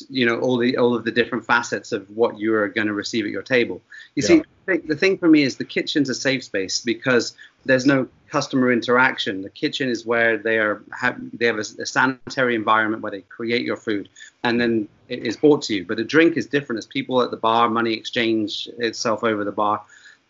you 0.08 0.24
know 0.24 0.40
all 0.40 0.56
the 0.58 0.78
all 0.78 0.94
of 0.94 1.04
the 1.04 1.10
different 1.10 1.44
facets 1.44 1.92
of 1.92 2.08
what 2.16 2.38
you're 2.38 2.68
going 2.68 2.86
to 2.86 2.94
receive 2.94 3.26
at 3.26 3.32
your 3.32 3.42
table 3.42 3.82
you 4.14 4.22
yeah. 4.22 4.44
see 4.68 4.78
the 4.86 4.96
thing 4.96 5.18
for 5.18 5.28
me 5.28 5.42
is 5.42 5.58
the 5.58 5.66
kitchen's 5.66 6.10
a 6.10 6.14
safe 6.14 6.44
space 6.44 6.80
because 6.80 7.34
there's 7.66 7.88
no 7.88 8.08
customer 8.30 8.72
interaction. 8.72 9.42
The 9.42 9.50
kitchen 9.50 9.90
is 9.90 10.06
where 10.06 10.38
they 10.38 10.58
are 10.58 10.84
have 10.92 11.18
they 11.34 11.46
have 11.46 11.58
a, 11.58 11.66
a, 11.82 11.86
sanitary 11.86 12.56
environment 12.56 13.02
where 13.02 13.12
they 13.12 13.22
create 13.22 13.66
your 13.66 13.78
food 13.78 14.10
and 14.44 14.60
then 14.60 14.88
it 15.08 15.26
is 15.26 15.38
brought 15.38 15.62
to 15.64 15.76
you. 15.76 15.86
But 15.86 16.00
a 16.00 16.04
drink 16.04 16.38
is 16.38 16.46
different. 16.48 16.78
As 16.78 16.86
people 16.86 17.22
at 17.22 17.32
the 17.32 17.38
bar 17.38 17.70
money 17.70 17.94
exchange 17.94 18.70
itself 18.78 19.24
over 19.24 19.44
the 19.44 19.52
bar. 19.52 19.84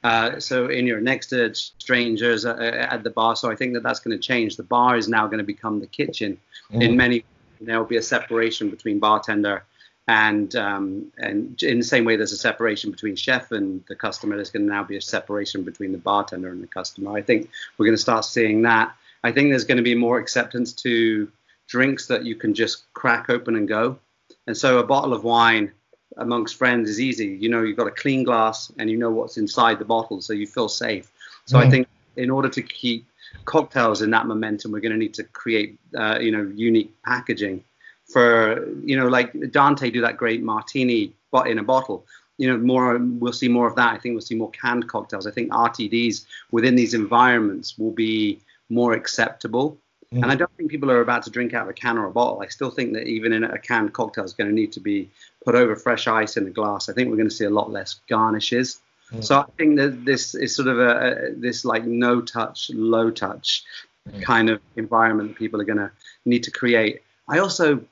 Uh, 0.04 0.40
so 0.40 0.68
in 0.68 0.88
your 0.88 1.02
next 1.02 1.28
to 1.28 1.54
strangers 1.54 2.46
uh, 2.46 2.88
at 2.90 3.04
the 3.04 3.10
bar. 3.10 3.36
So 3.36 3.52
i 3.52 3.56
think 3.56 3.74
that 3.74 3.84
that's 3.84 4.00
going 4.00 4.18
to 4.18 4.22
change. 4.22 4.56
The 4.56 4.64
bar 4.64 4.98
is 4.98 5.08
now 5.08 5.26
going 5.28 5.40
to 5.40 5.44
become 5.44 5.80
the 5.80 5.88
kitchen. 5.88 6.38
Mm. 6.72 6.84
in 6.84 6.98
many 6.98 7.24
there 7.62 7.78
will 7.78 7.86
be 7.86 7.98
a 7.98 8.02
separation 8.02 8.70
between 8.70 9.00
bartender 9.00 9.64
and 10.10 10.56
um, 10.56 11.12
and 11.20 11.62
in 11.62 11.78
the 11.78 11.86
same 11.86 12.04
way 12.04 12.16
there's 12.16 12.32
a 12.32 12.38
separation 12.38 12.90
between 12.90 13.16
chef 13.16 13.52
and 13.52 13.84
the 13.88 13.96
customer 13.96 14.36
there's 14.36 14.50
going 14.50 14.66
to 14.66 14.74
now 14.74 14.84
be 14.84 14.98
a 14.98 15.02
separation 15.02 15.62
between 15.62 15.92
the 15.92 16.00
bartender 16.00 16.50
and 16.50 16.64
the 16.64 16.68
customer. 16.68 17.16
I 17.16 17.22
think 17.22 17.48
we're 17.78 17.86
going 17.86 17.96
to 17.96 18.02
start 18.02 18.26
seeing 18.26 18.64
that. 18.64 18.92
I 19.24 19.32
think 19.32 19.52
there's 19.52 19.66
going 19.66 19.78
to 19.78 19.84
be 19.84 19.94
more 19.94 20.18
acceptance 20.18 20.74
to 20.82 21.32
drinks 21.68 22.08
that 22.08 22.26
you 22.26 22.34
can 22.34 22.56
just 22.56 22.92
crack 22.94 23.30
open 23.30 23.56
and 23.56 23.68
go. 23.68 24.00
And 24.48 24.58
so 24.58 24.80
a 24.80 24.84
bottle 24.84 25.14
of 25.14 25.24
wine 25.24 25.72
amongst 26.18 26.56
friends 26.56 26.90
is 26.90 27.00
easy. 27.00 27.28
You 27.28 27.50
know 27.50 27.62
you've 27.62 27.78
got 27.78 27.86
a 27.86 27.92
clean 27.92 28.24
glass 28.24 28.72
and 28.80 28.90
you 28.90 28.98
know 28.98 29.12
what's 29.12 29.38
inside 29.38 29.78
the 29.78 29.86
bottle 29.86 30.22
so 30.22 30.34
you 30.34 30.48
feel 30.48 30.70
safe. 30.70 31.12
So 31.46 31.58
mm. 31.58 31.68
i 31.68 31.70
think 31.70 31.88
in 32.16 32.32
order 32.32 32.50
to 32.50 32.64
keep 32.64 33.06
cocktails 33.46 34.02
in 34.02 34.10
that 34.10 34.26
momentum, 34.26 34.72
we're 34.72 34.80
going 34.80 34.92
to 34.92 34.98
need 34.98 35.14
to 35.14 35.24
create, 35.24 35.78
uh, 35.96 36.18
you 36.20 36.32
know, 36.32 36.52
unique 36.56 36.92
packaging 37.04 37.64
for, 38.12 38.68
you 38.84 38.98
know, 38.98 39.08
like 39.08 39.52
Dante 39.52 39.90
do 39.90 40.02
that 40.02 40.18
great 40.18 40.42
martini 40.42 41.14
but 41.32 41.48
in 41.48 41.60
a 41.60 41.64
bottle. 41.64 42.06
You 42.38 42.50
know, 42.50 42.58
more 42.58 42.98
we'll 42.98 43.34
see 43.34 43.50
more 43.50 43.68
of 43.68 43.76
that. 43.76 43.94
I 43.94 43.98
think 43.98 44.14
we'll 44.14 44.22
see 44.22 44.36
more 44.36 44.52
canned 44.52 44.88
cocktails. 44.88 45.28
I 45.28 45.32
think 45.32 45.52
RTDs 45.52 46.26
within 46.52 46.76
these 46.76 46.94
environments 46.94 47.78
will 47.78 47.92
be 47.92 48.40
more 48.70 48.94
acceptable. 48.94 49.78
Mm. 50.14 50.24
And 50.24 50.32
I 50.32 50.36
don't 50.36 50.52
think 50.58 50.72
people 50.72 50.90
are 50.90 51.02
about 51.02 51.24
to 51.24 51.30
drink 51.30 51.54
out 51.54 51.64
of 51.64 51.70
a 51.70 51.74
can 51.74 51.98
or 51.98 52.06
a 52.06 52.12
bottle. 52.12 52.42
I 52.42 52.48
still 52.48 52.72
think 52.72 52.94
that 52.94 53.08
even 53.08 53.34
in 53.34 53.44
a 53.44 53.60
canned 53.60 53.94
cocktail 53.94 54.24
is 54.24 54.34
going 54.34 54.50
to 54.50 54.56
need 54.56 54.72
to 54.74 54.80
be 54.80 55.10
put 55.46 55.56
over 55.56 55.76
fresh 55.76 56.08
ice 56.08 56.38
in 56.38 56.48
a 56.48 56.50
glass. 56.50 56.90
I 56.90 56.94
think 56.94 57.10
we're 57.10 57.18
going 57.18 57.30
to 57.30 57.36
see 57.36 57.46
a 57.46 57.50
lot 57.50 57.72
less 57.72 58.00
garnishes. 58.10 58.80
Mm. 59.12 59.24
So 59.24 59.40
I 59.40 59.46
think 59.58 59.78
that 59.78 60.06
this 60.06 60.34
is 60.34 60.56
sort 60.56 60.70
of 60.70 60.80
a, 60.80 61.34
this 61.36 61.66
like 61.66 61.86
no 61.86 62.22
touch, 62.22 62.72
low 62.74 63.12
touch 63.12 63.64
mm. 64.10 64.24
kind 64.24 64.50
of 64.50 64.62
environment 64.78 65.30
that 65.30 65.38
people 65.38 65.60
are 65.62 65.66
going 65.66 65.78
to 65.78 65.92
need 66.26 66.44
to 66.44 66.52
create. 66.52 67.02
I 67.28 67.40
also 67.40 67.84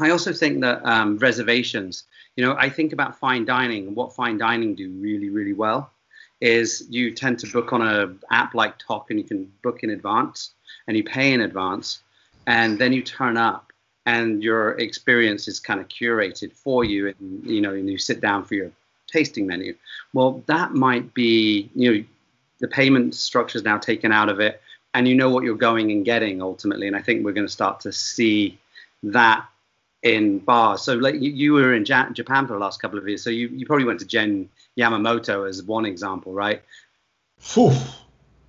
I 0.00 0.10
also 0.10 0.32
think 0.32 0.60
that 0.60 0.84
um, 0.84 1.18
reservations. 1.18 2.04
You 2.36 2.44
know, 2.44 2.56
I 2.58 2.68
think 2.68 2.92
about 2.92 3.18
fine 3.18 3.44
dining 3.44 3.86
and 3.88 3.96
what 3.96 4.14
fine 4.14 4.38
dining 4.38 4.74
do 4.74 4.90
really 4.90 5.30
really 5.30 5.52
well 5.52 5.90
is 6.40 6.86
you 6.90 7.12
tend 7.12 7.38
to 7.38 7.46
book 7.46 7.72
on 7.72 7.80
a 7.80 8.14
app 8.30 8.54
like 8.54 8.74
Tock 8.78 9.10
and 9.10 9.18
you 9.18 9.24
can 9.24 9.50
book 9.62 9.82
in 9.82 9.90
advance 9.90 10.50
and 10.86 10.96
you 10.96 11.04
pay 11.04 11.32
in 11.32 11.40
advance 11.40 12.02
and 12.46 12.78
then 12.78 12.92
you 12.92 13.02
turn 13.02 13.36
up 13.36 13.72
and 14.06 14.42
your 14.42 14.72
experience 14.72 15.48
is 15.48 15.60
kind 15.60 15.80
of 15.80 15.88
curated 15.88 16.52
for 16.52 16.84
you 16.84 17.08
and 17.08 17.46
you 17.46 17.60
know 17.60 17.72
and 17.72 17.88
you 17.88 17.98
sit 17.98 18.20
down 18.20 18.44
for 18.44 18.54
your 18.54 18.70
tasting 19.06 19.46
menu 19.46 19.74
well 20.12 20.42
that 20.46 20.74
might 20.74 21.14
be 21.14 21.70
you 21.74 21.92
know 21.92 22.04
the 22.60 22.68
payment 22.68 23.14
structure 23.14 23.56
is 23.56 23.64
now 23.64 23.78
taken 23.78 24.12
out 24.12 24.28
of 24.28 24.40
it 24.40 24.60
and 24.92 25.08
you 25.08 25.14
know 25.14 25.30
what 25.30 25.44
you're 25.44 25.56
going 25.56 25.90
and 25.90 26.04
getting 26.04 26.42
ultimately 26.42 26.86
and 26.86 26.96
i 26.96 27.00
think 27.00 27.24
we're 27.24 27.32
going 27.32 27.46
to 27.46 27.52
start 27.52 27.80
to 27.80 27.92
see 27.92 28.58
that 29.02 29.46
in 30.04 30.38
bars. 30.38 30.82
So 30.82 30.94
like 30.94 31.14
you, 31.16 31.30
you 31.32 31.52
were 31.54 31.74
in 31.74 31.84
ja- 31.84 32.10
japan 32.10 32.46
for 32.46 32.52
the 32.52 32.58
last 32.58 32.80
couple 32.80 32.98
of 32.98 33.08
years. 33.08 33.24
So 33.24 33.30
you, 33.30 33.48
you 33.48 33.66
probably 33.66 33.86
went 33.86 33.98
to 34.00 34.06
gen 34.06 34.48
yamamoto 34.78 35.48
as 35.48 35.62
one 35.62 35.86
example 35.86 36.32
right? 36.32 36.62
Oof. 37.58 37.74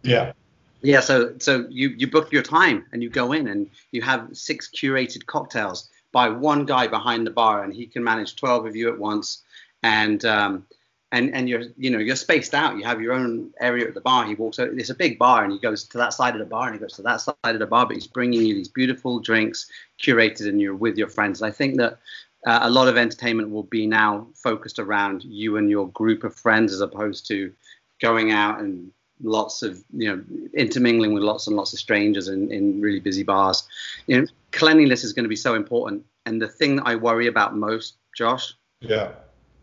yeah. 0.03 0.33
Yeah, 0.81 0.99
so 0.99 1.33
so 1.39 1.65
you 1.69 1.89
you 1.89 2.05
book 2.05 2.31
your 2.31 2.43
time 2.43 2.85
and 2.91 3.01
you 3.01 3.09
go 3.09 3.31
in 3.31 3.47
and 3.47 3.71
you 3.91 4.03
have 4.03 4.29
six 4.33 4.69
curated 4.69 5.25
cocktails 5.25 5.89
by 6.11 6.29
one 6.29 6.65
guy 6.65 6.85
behind 6.85 7.25
the 7.25 7.31
bar 7.31 7.63
and 7.63 7.73
he 7.73 7.87
can 7.87 8.03
manage 8.03 8.35
12 8.35 8.67
of 8.67 8.75
you 8.75 8.89
at 8.89 8.99
once. 8.99 9.41
And 9.81 10.23
um, 10.25 10.65
and 11.15 11.33
and 11.33 11.47
you're 11.47 11.63
you 11.77 11.89
know 11.89 11.97
you're 11.97 12.15
spaced 12.17 12.53
out. 12.53 12.77
You 12.77 12.83
have 12.83 13.01
your 13.01 13.13
own 13.13 13.51
area 13.61 13.87
at 13.87 13.93
the 13.93 14.01
bar. 14.01 14.25
He 14.25 14.35
walks 14.35 14.59
out. 14.59 14.67
It's 14.67 14.89
a 14.89 14.95
big 14.95 15.17
bar 15.17 15.43
and 15.43 15.53
he 15.53 15.59
goes 15.59 15.85
to 15.85 15.97
that 15.97 16.13
side 16.13 16.33
of 16.33 16.39
the 16.39 16.45
bar 16.45 16.67
and 16.67 16.75
he 16.75 16.79
goes 16.79 16.93
to 16.93 17.01
that 17.03 17.21
side 17.21 17.35
of 17.43 17.59
the 17.59 17.65
bar. 17.65 17.85
But 17.85 17.95
he's 17.95 18.07
bringing 18.07 18.45
you 18.45 18.53
these 18.53 18.67
beautiful 18.67 19.19
drinks 19.19 19.67
curated 20.01 20.49
and 20.49 20.59
you're 20.59 20.75
with 20.75 20.97
your 20.97 21.07
friends. 21.07 21.41
I 21.41 21.51
think 21.51 21.77
that 21.77 21.99
uh, 22.45 22.59
a 22.63 22.69
lot 22.69 22.89
of 22.89 22.97
entertainment 22.97 23.49
will 23.49 23.63
be 23.63 23.87
now 23.87 24.27
focused 24.35 24.77
around 24.77 25.23
you 25.23 25.55
and 25.55 25.69
your 25.69 25.87
group 25.89 26.25
of 26.25 26.35
friends 26.35 26.73
as 26.73 26.81
opposed 26.81 27.25
to 27.27 27.53
going 28.01 28.31
out 28.31 28.59
and 28.59 28.91
lots 29.23 29.63
of 29.63 29.81
you 29.93 30.09
know 30.09 30.21
intermingling 30.53 31.13
with 31.13 31.23
lots 31.23 31.47
and 31.47 31.55
lots 31.55 31.71
of 31.71 31.79
strangers 31.79 32.27
in, 32.27 32.51
in 32.51 32.81
really 32.81 32.99
busy 32.99 33.23
bars 33.23 33.63
you 34.07 34.19
know 34.19 34.27
cleanliness 34.51 35.05
is 35.05 35.13
going 35.13 35.23
to 35.23 35.29
be 35.29 35.37
so 35.37 35.55
important 35.55 36.03
and 36.25 36.41
the 36.41 36.49
thing 36.49 36.75
that 36.75 36.85
i 36.85 36.93
worry 36.93 37.27
about 37.27 37.55
most 37.55 37.95
josh 38.13 38.53
yeah 38.81 39.11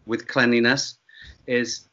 with 0.07 0.27
cleanliness 0.27 0.97
is 1.47 1.89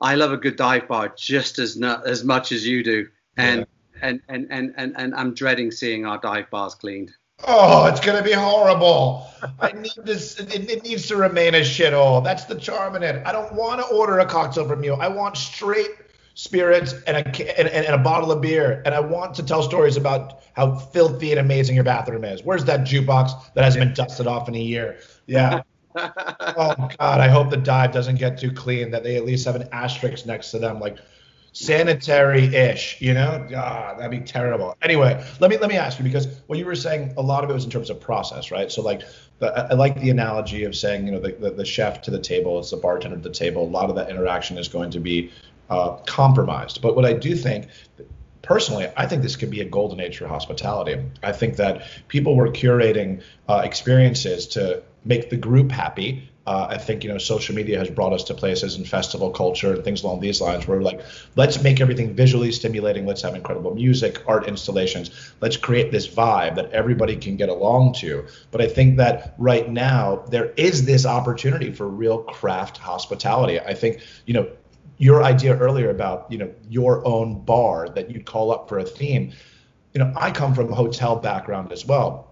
i 0.00 0.14
love 0.14 0.32
a 0.32 0.36
good 0.36 0.56
dive 0.56 0.88
bar 0.88 1.12
just 1.16 1.58
as 1.58 1.76
not, 1.76 2.06
as 2.06 2.24
much 2.24 2.52
as 2.52 2.66
you 2.66 2.82
do 2.82 3.06
and, 3.36 3.60
yeah. 3.60 4.08
and, 4.08 4.20
and 4.28 4.46
and 4.50 4.74
and 4.76 4.94
and 4.96 5.14
i'm 5.14 5.34
dreading 5.34 5.70
seeing 5.70 6.06
our 6.06 6.18
dive 6.18 6.48
bars 6.50 6.74
cleaned 6.74 7.12
Oh, 7.46 7.86
it's 7.86 8.00
gonna 8.00 8.22
be 8.22 8.32
horrible. 8.32 9.26
I 9.60 9.72
need 9.72 9.92
this. 10.04 10.38
It, 10.38 10.70
it, 10.70 10.84
needs 10.84 11.06
to 11.08 11.16
remain 11.16 11.54
a 11.54 11.60
shithole. 11.60 12.22
That's 12.22 12.44
the 12.44 12.54
charm 12.54 12.96
in 12.96 13.02
it. 13.02 13.22
I 13.26 13.32
don't 13.32 13.54
want 13.54 13.80
to 13.80 13.86
order 13.86 14.18
a 14.18 14.26
cocktail 14.26 14.68
from 14.68 14.84
you. 14.84 14.94
I 14.94 15.08
want 15.08 15.36
straight 15.36 15.90
spirits 16.34 16.94
and 17.06 17.16
a 17.16 17.58
and, 17.58 17.68
and, 17.68 17.94
a 17.94 17.98
bottle 17.98 18.30
of 18.30 18.40
beer, 18.40 18.82
and 18.84 18.94
I 18.94 19.00
want 19.00 19.34
to 19.36 19.42
tell 19.42 19.62
stories 19.62 19.96
about 19.96 20.42
how 20.54 20.74
filthy 20.74 21.30
and 21.30 21.40
amazing 21.40 21.74
your 21.74 21.84
bathroom 21.84 22.24
is. 22.24 22.42
Where's 22.44 22.64
that 22.66 22.80
jukebox 22.80 23.54
that 23.54 23.64
hasn't 23.64 23.84
been 23.84 23.94
dusted 23.94 24.26
off 24.26 24.48
in 24.48 24.54
a 24.54 24.60
year? 24.60 24.98
Yeah. 25.26 25.62
Oh 25.94 26.88
God, 26.98 27.20
I 27.20 27.28
hope 27.28 27.50
the 27.50 27.56
dive 27.56 27.92
doesn't 27.92 28.16
get 28.16 28.38
too 28.38 28.52
clean. 28.52 28.90
That 28.90 29.02
they 29.02 29.16
at 29.16 29.24
least 29.24 29.46
have 29.46 29.56
an 29.56 29.68
asterisk 29.72 30.26
next 30.26 30.50
to 30.52 30.58
them, 30.58 30.80
like 30.80 30.98
sanitary-ish. 31.52 33.00
You 33.00 33.14
know, 33.14 33.48
ah, 33.56 33.94
that'd 33.96 34.10
be 34.10 34.24
terrible. 34.24 34.76
Anyway, 34.82 35.24
let 35.40 35.50
me 35.50 35.58
let 35.58 35.68
me 35.68 35.76
ask 35.76 35.98
you 35.98 36.04
because 36.04 36.28
what 36.46 36.58
you 36.58 36.66
were 36.66 36.74
saying, 36.74 37.14
a 37.16 37.22
lot 37.22 37.44
of 37.44 37.50
it 37.50 37.52
was 37.52 37.64
in 37.64 37.70
terms 37.70 37.90
of 37.90 38.00
process, 38.00 38.50
right? 38.50 38.70
So 38.70 38.82
like, 38.82 39.02
the, 39.40 39.48
I 39.48 39.74
like 39.74 40.00
the 40.00 40.10
analogy 40.10 40.64
of 40.64 40.76
saying, 40.76 41.06
you 41.06 41.12
know, 41.12 41.20
the, 41.20 41.32
the, 41.32 41.50
the 41.50 41.64
chef 41.64 42.02
to 42.02 42.10
the 42.10 42.20
table, 42.20 42.58
it's 42.58 42.70
the 42.70 42.76
bartender 42.76 43.16
to 43.16 43.22
the 43.22 43.34
table. 43.34 43.64
A 43.64 43.68
lot 43.68 43.90
of 43.90 43.96
that 43.96 44.10
interaction 44.10 44.58
is 44.58 44.68
going 44.68 44.90
to 44.92 45.00
be 45.00 45.32
uh, 45.70 45.96
compromised. 46.06 46.82
But 46.82 46.94
what 46.94 47.04
I 47.04 47.14
do 47.14 47.34
think, 47.34 47.68
personally, 48.42 48.88
I 48.96 49.06
think 49.06 49.22
this 49.22 49.36
could 49.36 49.50
be 49.50 49.60
a 49.60 49.64
golden 49.64 50.00
age 50.00 50.18
for 50.18 50.26
hospitality. 50.26 51.02
I 51.22 51.32
think 51.32 51.56
that 51.56 51.82
people 52.08 52.36
were 52.36 52.50
curating 52.50 53.22
uh, 53.48 53.62
experiences 53.64 54.46
to 54.48 54.82
make 55.04 55.30
the 55.30 55.36
group 55.36 55.70
happy. 55.70 56.28
Uh, 56.46 56.66
I 56.70 56.78
think 56.78 57.04
you 57.04 57.10
know 57.10 57.18
social 57.18 57.54
media 57.54 57.78
has 57.78 57.90
brought 57.90 58.12
us 58.12 58.24
to 58.24 58.34
places 58.34 58.74
and 58.74 58.88
festival 58.88 59.30
culture 59.30 59.74
and 59.74 59.84
things 59.84 60.02
along 60.02 60.20
these 60.20 60.40
lines 60.40 60.66
where 60.66 60.78
we're 60.78 60.84
like, 60.84 61.02
let's 61.36 61.62
make 61.62 61.80
everything 61.80 62.14
visually 62.14 62.50
stimulating. 62.50 63.06
Let's 63.06 63.22
have 63.22 63.34
incredible 63.34 63.74
music, 63.74 64.22
art 64.26 64.48
installations. 64.48 65.10
Let's 65.40 65.56
create 65.56 65.92
this 65.92 66.08
vibe 66.08 66.56
that 66.56 66.70
everybody 66.72 67.16
can 67.16 67.36
get 67.36 67.50
along 67.50 67.94
to. 67.94 68.26
But 68.50 68.62
I 68.62 68.68
think 68.68 68.96
that 68.96 69.34
right 69.38 69.70
now 69.70 70.24
there 70.28 70.52
is 70.56 70.86
this 70.86 71.06
opportunity 71.06 71.70
for 71.70 71.88
real 71.88 72.22
craft 72.22 72.78
hospitality. 72.78 73.60
I 73.60 73.74
think 73.74 74.00
you 74.26 74.34
know 74.34 74.48
your 75.00 75.22
idea 75.22 75.56
earlier 75.56 75.88
about 75.88 76.30
you 76.30 76.36
know 76.36 76.52
your 76.68 77.04
own 77.06 77.42
bar 77.44 77.88
that 77.88 78.10
you'd 78.10 78.26
call 78.26 78.52
up 78.52 78.68
for 78.68 78.78
a 78.78 78.84
theme 78.84 79.32
you 79.94 79.98
know 79.98 80.12
i 80.14 80.30
come 80.30 80.54
from 80.54 80.70
a 80.70 80.74
hotel 80.74 81.16
background 81.16 81.72
as 81.72 81.86
well 81.86 82.29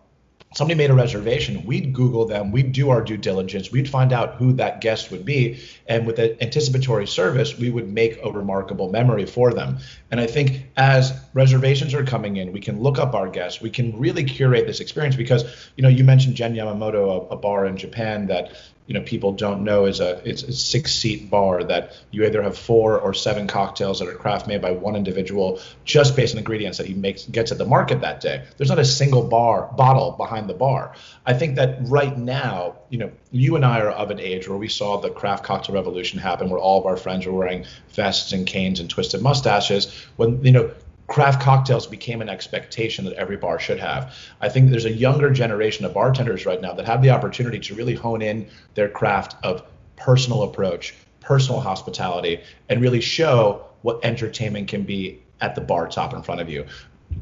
somebody 0.54 0.76
made 0.76 0.90
a 0.90 0.94
reservation 0.94 1.64
we'd 1.66 1.92
google 1.92 2.24
them 2.24 2.50
we'd 2.50 2.72
do 2.72 2.88
our 2.88 3.02
due 3.02 3.16
diligence 3.18 3.70
we'd 3.70 3.88
find 3.88 4.12
out 4.12 4.36
who 4.36 4.52
that 4.52 4.80
guest 4.80 5.10
would 5.10 5.24
be 5.24 5.60
and 5.86 6.06
with 6.06 6.16
the 6.16 6.42
anticipatory 6.42 7.06
service 7.06 7.58
we 7.58 7.68
would 7.68 7.92
make 7.92 8.18
a 8.24 8.30
remarkable 8.30 8.90
memory 8.90 9.26
for 9.26 9.52
them. 9.52 9.78
And 10.10 10.20
i 10.20 10.26
think 10.26 10.66
as 10.76 11.18
reservations 11.34 11.92
are 11.92 12.04
coming 12.04 12.36
in 12.36 12.52
we 12.52 12.60
can 12.60 12.80
look 12.80 12.98
up 12.98 13.14
our 13.14 13.28
guests 13.28 13.60
we 13.60 13.70
can 13.70 13.98
really 13.98 14.24
curate 14.24 14.66
this 14.66 14.80
experience 14.80 15.16
because 15.16 15.44
you 15.76 15.82
know 15.82 15.88
you 15.88 16.02
mentioned 16.04 16.34
gen 16.34 16.54
yamamoto 16.54 17.30
a, 17.30 17.34
a 17.34 17.36
bar 17.36 17.66
in 17.66 17.76
japan 17.76 18.26
that 18.28 18.52
you 18.88 18.94
know 18.94 19.02
people 19.02 19.32
don't 19.32 19.62
know 19.62 19.84
is 19.84 20.00
a 20.00 20.20
it's 20.28 20.42
a 20.42 20.52
six 20.52 20.92
seat 20.92 21.30
bar 21.30 21.62
that 21.62 21.92
you 22.10 22.24
either 22.24 22.42
have 22.42 22.56
four 22.56 22.98
or 22.98 23.12
seven 23.12 23.46
cocktails 23.46 23.98
that 24.00 24.08
are 24.08 24.14
craft 24.14 24.48
made 24.48 24.62
by 24.62 24.70
one 24.70 24.96
individual 24.96 25.60
just 25.84 26.16
based 26.16 26.34
on 26.34 26.38
ingredients 26.38 26.78
that 26.78 26.86
he 26.86 26.94
makes 26.94 27.24
gets 27.26 27.52
at 27.52 27.58
the 27.58 27.66
market 27.66 28.00
that 28.00 28.20
day. 28.20 28.44
There's 28.56 28.70
not 28.70 28.78
a 28.78 28.84
single 28.86 29.28
bar 29.28 29.70
bottle 29.76 30.12
behind 30.12 30.48
the 30.48 30.54
bar. 30.54 30.94
I 31.26 31.34
think 31.34 31.56
that 31.56 31.78
right 31.82 32.16
now 32.16 32.76
you 32.88 32.98
know 32.98 33.12
you 33.30 33.56
and 33.56 33.64
i 33.64 33.78
are 33.80 33.90
of 33.90 34.10
an 34.10 34.18
age 34.18 34.48
where 34.48 34.56
we 34.56 34.68
saw 34.68 34.98
the 34.98 35.10
craft 35.10 35.44
cocktail 35.44 35.74
revolution 35.74 36.18
happen 36.18 36.48
where 36.48 36.58
all 36.58 36.80
of 36.80 36.86
our 36.86 36.96
friends 36.96 37.26
were 37.26 37.32
wearing 37.32 37.66
vests 37.90 38.32
and 38.32 38.46
canes 38.46 38.80
and 38.80 38.88
twisted 38.88 39.20
mustaches 39.20 39.92
when 40.16 40.42
you 40.42 40.52
know 40.52 40.70
craft 41.08 41.40
cocktails 41.40 41.86
became 41.86 42.20
an 42.20 42.28
expectation 42.28 43.04
that 43.06 43.14
every 43.14 43.36
bar 43.36 43.58
should 43.58 43.80
have. 43.80 44.14
I 44.40 44.48
think 44.48 44.70
there's 44.70 44.84
a 44.84 44.92
younger 44.92 45.30
generation 45.30 45.84
of 45.84 45.94
bartenders 45.94 46.46
right 46.46 46.60
now 46.60 46.74
that 46.74 46.86
have 46.86 47.02
the 47.02 47.10
opportunity 47.10 47.58
to 47.58 47.74
really 47.74 47.94
hone 47.94 48.22
in 48.22 48.46
their 48.74 48.88
craft 48.88 49.34
of 49.42 49.62
personal 49.96 50.42
approach, 50.42 50.94
personal 51.20 51.60
hospitality, 51.60 52.40
and 52.68 52.80
really 52.80 53.00
show 53.00 53.64
what 53.82 54.04
entertainment 54.04 54.68
can 54.68 54.82
be 54.82 55.20
at 55.40 55.54
the 55.54 55.60
bar 55.60 55.88
top 55.88 56.12
in 56.12 56.22
front 56.22 56.40
of 56.40 56.48
you. 56.48 56.66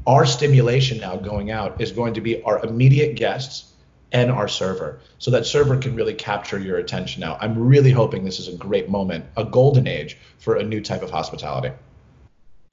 Our 0.07 0.27
stimulation 0.27 0.99
now 0.99 1.17
going 1.17 1.53
out 1.53 1.81
is 1.81 1.93
going 1.93 2.15
to 2.15 2.21
be 2.21 2.43
our 2.43 2.65
immediate 2.67 3.15
guests 3.15 3.73
and 4.11 4.31
our 4.31 4.49
server. 4.49 5.01
So 5.19 5.31
that 5.31 5.47
server 5.47 5.77
can 5.77 5.95
really 5.95 6.15
capture 6.15 6.59
your 6.59 6.79
attention 6.79 7.21
now. 7.21 7.39
I'm 7.41 7.57
really 7.57 7.93
hoping 7.93 8.25
this 8.25 8.41
is 8.41 8.49
a 8.49 8.57
great 8.57 8.89
moment, 8.89 9.27
a 9.37 9.45
golden 9.45 9.87
age 9.87 10.17
for 10.39 10.57
a 10.57 10.65
new 10.65 10.81
type 10.81 11.03
of 11.03 11.11
hospitality. 11.11 11.71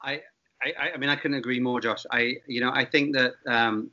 I 0.02 0.22
I, 0.64 0.92
I 0.94 0.98
mean, 0.98 1.10
I 1.10 1.16
couldn't 1.16 1.38
agree 1.38 1.60
more, 1.60 1.82
Josh. 1.82 2.06
I, 2.12 2.38
you 2.48 2.62
know, 2.62 2.72
I 2.74 2.86
think 2.86 3.16
that, 3.16 3.34
um, 3.48 3.90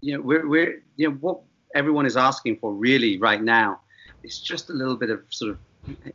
you 0.00 0.14
know, 0.14 0.20
we're, 0.20 0.46
we're, 0.46 0.82
you 0.96 1.08
know, 1.08 1.16
what 1.16 1.40
everyone 1.74 2.06
is 2.06 2.16
asking 2.16 2.58
for 2.58 2.72
really 2.72 3.18
right 3.18 3.42
now 3.42 3.80
is 4.22 4.38
just 4.38 4.70
a 4.70 4.72
little 4.72 4.96
bit 4.96 5.10
of 5.10 5.22
sort 5.30 5.52
of 5.52 5.58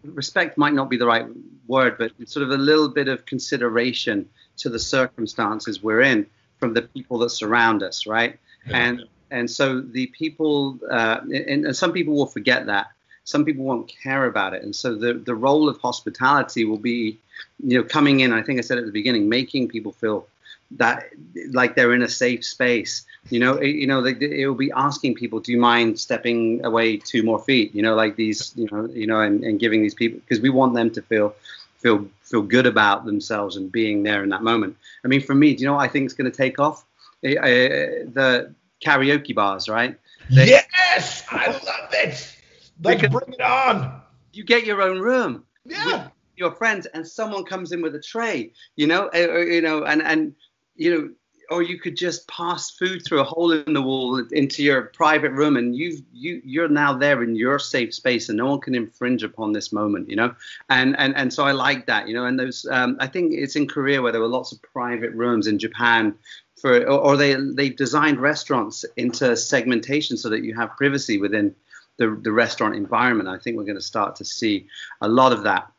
respect 0.03 0.57
might 0.57 0.73
not 0.73 0.89
be 0.89 0.97
the 0.97 1.07
right 1.07 1.25
word, 1.67 1.97
but 1.97 2.11
sort 2.29 2.43
of 2.43 2.51
a 2.51 2.57
little 2.57 2.89
bit 2.89 3.07
of 3.07 3.25
consideration 3.25 4.29
to 4.57 4.69
the 4.69 4.79
circumstances 4.79 5.81
we're 5.81 6.01
in 6.01 6.25
from 6.59 6.73
the 6.73 6.83
people 6.83 7.17
that 7.19 7.29
surround 7.29 7.83
us, 7.83 8.05
right? 8.05 8.39
Yeah. 8.67 8.77
And 8.77 9.03
and 9.31 9.49
so 9.49 9.81
the 9.81 10.07
people, 10.07 10.79
uh, 10.89 11.19
and, 11.23 11.65
and 11.65 11.75
some 11.75 11.91
people 11.91 12.13
will 12.13 12.27
forget 12.27 12.67
that. 12.67 12.87
Some 13.25 13.43
people 13.43 13.65
won't 13.65 13.91
care 14.01 14.25
about 14.25 14.53
it, 14.53 14.63
and 14.63 14.75
so 14.75 14.95
the 14.95 15.13
the 15.13 15.35
role 15.35 15.67
of 15.67 15.77
hospitality 15.81 16.63
will 16.63 16.77
be 16.77 17.19
you 17.63 17.77
know, 17.77 17.83
coming 17.83 18.21
in, 18.21 18.33
I 18.33 18.41
think 18.41 18.59
I 18.59 18.61
said 18.61 18.77
at 18.77 18.85
the 18.85 18.91
beginning, 18.91 19.29
making 19.29 19.67
people 19.67 19.91
feel 19.91 20.27
that 20.71 21.09
like 21.51 21.75
they're 21.75 21.93
in 21.93 22.01
a 22.01 22.09
safe 22.09 22.43
space. 22.43 23.05
You 23.29 23.39
know, 23.39 23.53
it, 23.55 23.69
you 23.69 23.87
know, 23.87 24.03
it 24.05 24.47
will 24.47 24.55
be 24.55 24.71
asking 24.71 25.15
people, 25.15 25.39
do 25.39 25.51
you 25.51 25.59
mind 25.59 25.99
stepping 25.99 26.63
away 26.65 26.97
two 26.97 27.23
more 27.23 27.39
feet? 27.39 27.73
You 27.73 27.81
know, 27.81 27.95
like 27.95 28.15
these, 28.15 28.53
you 28.55 28.67
know, 28.71 28.87
you 28.87 29.07
know, 29.07 29.19
and, 29.19 29.43
and 29.43 29.59
giving 29.59 29.81
these 29.81 29.93
people 29.93 30.19
because 30.19 30.41
we 30.41 30.49
want 30.49 30.73
them 30.75 30.91
to 30.91 31.01
feel 31.01 31.35
feel 31.77 32.07
feel 32.23 32.41
good 32.41 32.65
about 32.65 33.05
themselves 33.05 33.55
and 33.57 33.71
being 33.71 34.03
there 34.03 34.23
in 34.23 34.29
that 34.29 34.43
moment. 34.43 34.75
I 35.03 35.07
mean, 35.07 35.21
for 35.21 35.35
me, 35.35 35.55
do 35.55 35.61
you 35.61 35.67
know 35.67 35.75
what 35.75 35.83
I 35.83 35.87
think 35.87 36.07
is 36.07 36.13
going 36.13 36.31
to 36.31 36.35
take 36.35 36.59
off? 36.59 36.83
Uh, 37.23 38.05
the 38.13 38.53
karaoke 38.83 39.33
bars, 39.33 39.67
right? 39.67 39.97
They, 40.29 40.47
yes, 40.47 41.23
I 41.29 41.47
love 41.47 41.89
it. 41.93 42.34
Let's 42.81 43.01
bring 43.07 43.33
it 43.33 43.41
on. 43.41 44.01
You 44.33 44.43
get 44.43 44.65
your 44.65 44.81
own 44.81 44.99
room 44.99 45.45
Yeah. 45.65 46.09
your 46.37 46.51
friends, 46.51 46.85
and 46.87 47.07
someone 47.07 47.45
comes 47.45 47.71
in 47.71 47.81
with 47.81 47.95
a 47.95 47.99
tray, 48.01 48.51
you 48.75 48.87
know, 48.87 49.03
or, 49.05 49.15
uh, 49.15 49.41
uh, 49.41 49.45
you 49.45 49.61
know, 49.61 49.83
and 49.83 50.01
and 50.01 50.35
you 50.75 50.93
know, 50.93 51.09
or 51.49 51.63
you 51.63 51.79
could 51.79 51.95
just 51.95 52.27
pass 52.27 52.71
food 52.71 53.03
through 53.05 53.21
a 53.21 53.23
hole 53.23 53.51
in 53.51 53.73
the 53.73 53.81
wall 53.81 54.21
into 54.31 54.63
your 54.63 54.83
private 54.83 55.31
room, 55.31 55.55
and 55.55 55.75
you 55.75 55.97
you 56.11 56.41
you're 56.43 56.67
now 56.67 56.93
there 56.93 57.23
in 57.23 57.35
your 57.35 57.59
safe 57.59 57.93
space, 57.93 58.29
and 58.29 58.37
no 58.37 58.47
one 58.47 58.59
can 58.59 58.75
infringe 58.75 59.23
upon 59.23 59.53
this 59.53 59.71
moment, 59.71 60.09
you 60.09 60.15
know, 60.15 60.35
and 60.69 60.97
and 60.99 61.15
and 61.15 61.33
so 61.33 61.45
I 61.45 61.51
like 61.53 61.85
that, 61.87 62.07
you 62.07 62.13
know, 62.13 62.25
and 62.25 62.37
those 62.37 62.65
um, 62.69 62.97
I 62.99 63.07
think 63.07 63.33
it's 63.33 63.55
in 63.55 63.67
Korea 63.67 64.01
where 64.01 64.11
there 64.11 64.21
were 64.21 64.27
lots 64.27 64.51
of 64.51 64.61
private 64.61 65.11
rooms 65.13 65.47
in 65.47 65.57
Japan 65.59 66.15
for 66.59 66.81
or, 66.81 66.99
or 66.99 67.17
they 67.17 67.35
they 67.35 67.69
designed 67.69 68.19
restaurants 68.19 68.83
into 68.97 69.35
segmentation 69.37 70.17
so 70.17 70.29
that 70.29 70.43
you 70.43 70.53
have 70.55 70.75
privacy 70.77 71.17
within 71.17 71.55
the 71.97 72.19
the 72.23 72.31
restaurant 72.31 72.75
environment. 72.75 73.29
I 73.29 73.37
think 73.37 73.57
we're 73.57 73.63
going 73.63 73.75
to 73.77 73.81
start 73.81 74.15
to 74.17 74.25
see 74.25 74.67
a 75.01 75.07
lot 75.07 75.31
of 75.31 75.43
that. 75.43 75.71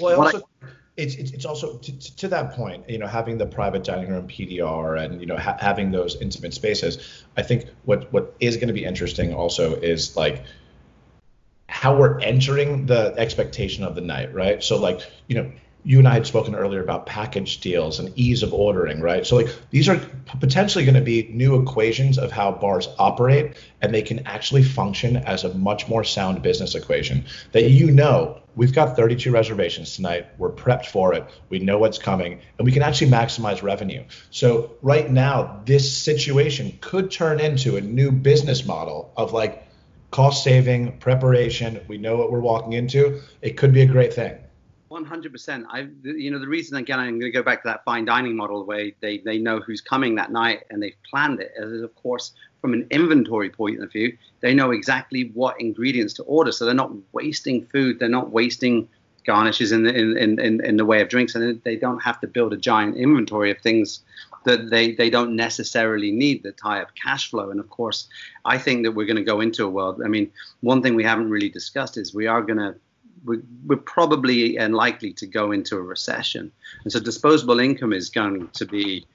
Well, 0.00 0.22
also, 0.22 0.38
I, 0.62 0.66
it's, 0.96 1.14
it's, 1.14 1.30
it's 1.32 1.44
also 1.44 1.78
to, 1.78 2.16
to, 2.16 2.28
that 2.28 2.52
point, 2.52 2.88
you 2.88 2.98
know, 2.98 3.06
having 3.06 3.38
the 3.38 3.46
private 3.46 3.84
dining 3.84 4.10
room 4.10 4.28
PDR 4.28 5.02
and 5.02 5.20
you 5.20 5.26
know 5.26 5.36
ha- 5.36 5.56
having 5.58 5.90
those 5.90 6.20
intimate 6.20 6.54
spaces. 6.54 7.24
I 7.36 7.42
think 7.42 7.66
what 7.84 8.12
what 8.12 8.34
is 8.40 8.56
going 8.56 8.68
to 8.68 8.74
be 8.74 8.84
interesting 8.84 9.34
also 9.34 9.74
is 9.76 10.16
like 10.16 10.44
how 11.68 11.96
we're 11.96 12.18
entering 12.20 12.86
the 12.86 13.14
expectation 13.16 13.84
of 13.84 13.94
the 13.94 14.00
night, 14.00 14.34
right? 14.34 14.62
So 14.62 14.76
like 14.76 15.00
you 15.28 15.36
know 15.36 15.50
you 15.84 15.98
and 15.98 16.06
I 16.06 16.14
had 16.14 16.26
spoken 16.26 16.54
earlier 16.54 16.82
about 16.82 17.06
package 17.06 17.60
deals 17.60 17.98
and 17.98 18.12
ease 18.18 18.42
of 18.42 18.52
ordering, 18.52 19.00
right? 19.00 19.26
So 19.26 19.36
like 19.36 19.48
these 19.70 19.88
are 19.88 20.00
potentially 20.40 20.84
going 20.84 20.94
to 20.94 21.00
be 21.00 21.28
new 21.32 21.60
equations 21.60 22.18
of 22.18 22.30
how 22.30 22.52
bars 22.52 22.88
operate 22.98 23.56
and 23.80 23.94
they 23.94 24.02
can 24.02 24.26
actually 24.26 24.62
function 24.62 25.16
as 25.16 25.44
a 25.44 25.54
much 25.54 25.88
more 25.88 26.04
sound 26.04 26.42
business 26.42 26.74
equation 26.74 27.24
that 27.52 27.70
you 27.70 27.90
know 27.90 28.40
we've 28.56 28.74
got 28.74 28.96
32 28.96 29.30
reservations 29.30 29.96
tonight, 29.96 30.26
we're 30.36 30.50
prepped 30.50 30.86
for 30.86 31.14
it, 31.14 31.24
we 31.48 31.58
know 31.60 31.78
what's 31.78 31.98
coming 31.98 32.40
and 32.58 32.66
we 32.66 32.72
can 32.72 32.82
actually 32.82 33.10
maximize 33.10 33.62
revenue. 33.62 34.04
So 34.30 34.72
right 34.82 35.10
now 35.10 35.62
this 35.64 35.96
situation 35.96 36.76
could 36.80 37.10
turn 37.10 37.40
into 37.40 37.76
a 37.76 37.80
new 37.80 38.12
business 38.12 38.66
model 38.66 39.12
of 39.16 39.32
like 39.32 39.66
cost 40.10 40.44
saving, 40.44 40.98
preparation, 40.98 41.80
we 41.88 41.96
know 41.96 42.16
what 42.16 42.30
we're 42.30 42.40
walking 42.40 42.72
into. 42.74 43.20
It 43.40 43.56
could 43.56 43.72
be 43.72 43.82
a 43.82 43.86
great 43.86 44.12
thing. 44.12 44.38
100%. 44.90 45.64
I, 45.70 45.88
you 46.02 46.30
know, 46.30 46.38
the 46.38 46.48
reason 46.48 46.76
again, 46.76 46.98
I'm 46.98 47.18
going 47.18 47.30
to 47.32 47.38
go 47.38 47.42
back 47.42 47.62
to 47.62 47.68
that 47.68 47.84
fine 47.84 48.04
dining 48.04 48.34
model 48.34 48.64
where 48.64 48.90
they, 49.00 49.18
they 49.18 49.38
know 49.38 49.60
who's 49.60 49.80
coming 49.80 50.16
that 50.16 50.32
night 50.32 50.64
and 50.70 50.82
they've 50.82 50.96
planned 51.08 51.40
it. 51.40 51.52
Is 51.56 51.82
of 51.82 51.94
course, 51.94 52.32
from 52.60 52.72
an 52.72 52.86
inventory 52.90 53.50
point 53.50 53.80
of 53.82 53.92
view, 53.92 54.16
they 54.40 54.52
know 54.52 54.72
exactly 54.72 55.30
what 55.34 55.60
ingredients 55.60 56.14
to 56.14 56.24
order, 56.24 56.50
so 56.50 56.64
they're 56.64 56.74
not 56.74 56.92
wasting 57.12 57.64
food. 57.66 57.98
They're 57.98 58.08
not 58.08 58.30
wasting 58.30 58.88
garnishes 59.24 59.70
in 59.70 59.84
the 59.84 59.94
in, 59.94 60.40
in, 60.40 60.64
in 60.64 60.76
the 60.76 60.84
way 60.84 61.00
of 61.00 61.08
drinks, 61.08 61.34
and 61.34 61.62
they 61.62 61.76
don't 61.76 62.00
have 62.00 62.20
to 62.20 62.26
build 62.26 62.52
a 62.52 62.56
giant 62.56 62.96
inventory 62.96 63.50
of 63.50 63.58
things 63.58 64.00
that 64.44 64.70
they, 64.70 64.92
they 64.92 65.10
don't 65.10 65.36
necessarily 65.36 66.10
need 66.10 66.42
that 66.42 66.56
tie 66.56 66.80
up 66.80 66.88
cash 67.00 67.30
flow. 67.30 67.50
And 67.50 67.60
of 67.60 67.68
course, 67.68 68.08
I 68.44 68.56
think 68.56 68.84
that 68.84 68.92
we're 68.92 69.06
going 69.06 69.16
to 69.16 69.22
go 69.22 69.40
into 69.40 69.66
a 69.66 69.68
world. 69.68 70.00
I 70.02 70.08
mean, 70.08 70.32
one 70.62 70.82
thing 70.82 70.94
we 70.94 71.04
haven't 71.04 71.28
really 71.28 71.50
discussed 71.50 71.98
is 71.98 72.14
we 72.14 72.26
are 72.26 72.42
going 72.42 72.58
to 72.58 72.74
we're, 73.24 73.42
we're 73.66 73.76
probably 73.76 74.56
unlikely 74.56 75.12
to 75.14 75.26
go 75.26 75.52
into 75.52 75.76
a 75.76 75.82
recession, 75.82 76.50
and 76.84 76.92
so 76.92 77.00
disposable 77.00 77.60
income 77.60 77.92
is 77.92 78.10
going 78.10 78.48
to 78.48 78.66
be, 78.66 79.06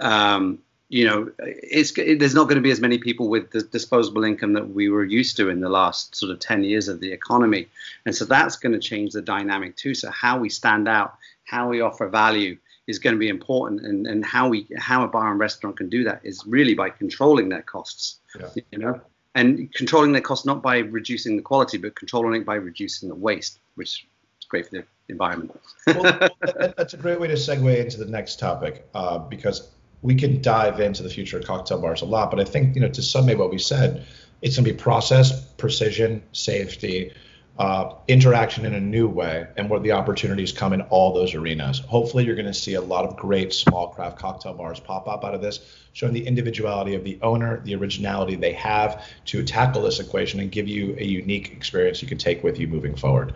um, 0.00 0.58
you 0.88 1.06
know, 1.06 1.30
it's 1.38 1.96
it, 1.98 2.18
there's 2.18 2.34
not 2.34 2.44
going 2.44 2.56
to 2.56 2.62
be 2.62 2.70
as 2.70 2.80
many 2.80 2.98
people 2.98 3.28
with 3.28 3.50
the 3.50 3.62
disposable 3.62 4.24
income 4.24 4.52
that 4.54 4.70
we 4.70 4.88
were 4.88 5.04
used 5.04 5.36
to 5.36 5.48
in 5.48 5.60
the 5.60 5.68
last 5.68 6.14
sort 6.14 6.32
of 6.32 6.38
10 6.38 6.64
years 6.64 6.88
of 6.88 7.00
the 7.00 7.12
economy, 7.12 7.66
and 8.04 8.14
so 8.14 8.24
that's 8.24 8.56
going 8.56 8.72
to 8.72 8.78
change 8.78 9.12
the 9.12 9.22
dynamic 9.22 9.76
too. 9.76 9.94
So 9.94 10.10
how 10.10 10.38
we 10.38 10.48
stand 10.48 10.88
out, 10.88 11.16
how 11.44 11.68
we 11.68 11.80
offer 11.80 12.08
value 12.08 12.56
is 12.86 12.98
going 12.98 13.14
to 13.14 13.20
be 13.20 13.28
important 13.28 13.84
and, 13.84 14.06
and 14.06 14.24
how 14.24 14.48
we 14.48 14.66
how 14.76 15.04
a 15.04 15.08
bar 15.08 15.30
and 15.30 15.40
restaurant 15.40 15.76
can 15.76 15.88
do 15.88 16.04
that 16.04 16.20
is 16.22 16.44
really 16.46 16.74
by 16.74 16.90
controlling 16.90 17.48
their 17.48 17.62
costs 17.62 18.20
yeah. 18.38 18.48
you 18.70 18.78
know 18.78 19.00
and 19.36 19.72
controlling 19.74 20.12
their 20.12 20.22
costs 20.22 20.46
not 20.46 20.62
by 20.62 20.78
reducing 20.78 21.36
the 21.36 21.42
quality, 21.42 21.76
but 21.76 21.94
controlling 21.94 22.40
it 22.40 22.46
by 22.46 22.54
reducing 22.54 23.08
the 23.08 23.14
waste, 23.14 23.60
which 23.74 24.06
is 24.40 24.48
great 24.48 24.64
for 24.64 24.78
the 24.78 24.84
environment. 25.10 25.60
well, 25.86 26.30
that's 26.76 26.94
a 26.94 26.96
great 26.96 27.20
way 27.20 27.28
to 27.28 27.34
segue 27.34 27.78
into 27.78 27.98
the 27.98 28.06
next 28.06 28.38
topic 28.40 28.88
uh, 28.94 29.18
because 29.18 29.70
we 30.00 30.14
can 30.14 30.40
dive 30.40 30.80
into 30.80 31.02
the 31.02 31.10
future 31.10 31.38
of 31.38 31.44
cocktail 31.44 31.80
bars 31.80 32.00
a 32.00 32.06
lot, 32.06 32.30
but 32.30 32.40
I 32.40 32.44
think 32.44 32.74
you 32.74 32.80
know 32.80 32.88
to 32.88 33.02
summate 33.02 33.36
what 33.36 33.50
we 33.50 33.58
said, 33.58 34.06
it's 34.40 34.56
going 34.56 34.64
to 34.64 34.72
be 34.72 34.78
process, 34.78 35.44
precision, 35.54 36.22
safety, 36.32 37.12
uh, 37.58 37.94
interaction 38.06 38.66
in 38.66 38.74
a 38.74 38.80
new 38.80 39.08
way 39.08 39.46
and 39.56 39.70
where 39.70 39.80
the 39.80 39.92
opportunities 39.92 40.52
come 40.52 40.72
in 40.72 40.82
all 40.82 41.14
those 41.14 41.34
arenas. 41.34 41.78
Hopefully, 41.80 42.24
you're 42.24 42.34
going 42.34 42.46
to 42.46 42.54
see 42.54 42.74
a 42.74 42.80
lot 42.80 43.06
of 43.06 43.16
great 43.16 43.52
small 43.52 43.88
craft 43.88 44.18
cocktail 44.18 44.52
bars 44.52 44.78
pop 44.78 45.08
up 45.08 45.24
out 45.24 45.34
of 45.34 45.40
this, 45.40 45.60
showing 45.92 46.12
the 46.12 46.26
individuality 46.26 46.94
of 46.94 47.02
the 47.02 47.18
owner, 47.22 47.60
the 47.64 47.74
originality 47.74 48.36
they 48.36 48.52
have 48.52 49.04
to 49.26 49.42
tackle 49.42 49.82
this 49.82 50.00
equation 50.00 50.40
and 50.40 50.52
give 50.52 50.68
you 50.68 50.94
a 50.98 51.04
unique 51.04 51.52
experience 51.52 52.02
you 52.02 52.08
can 52.08 52.18
take 52.18 52.44
with 52.44 52.58
you 52.58 52.68
moving 52.68 52.94
forward. 52.94 53.34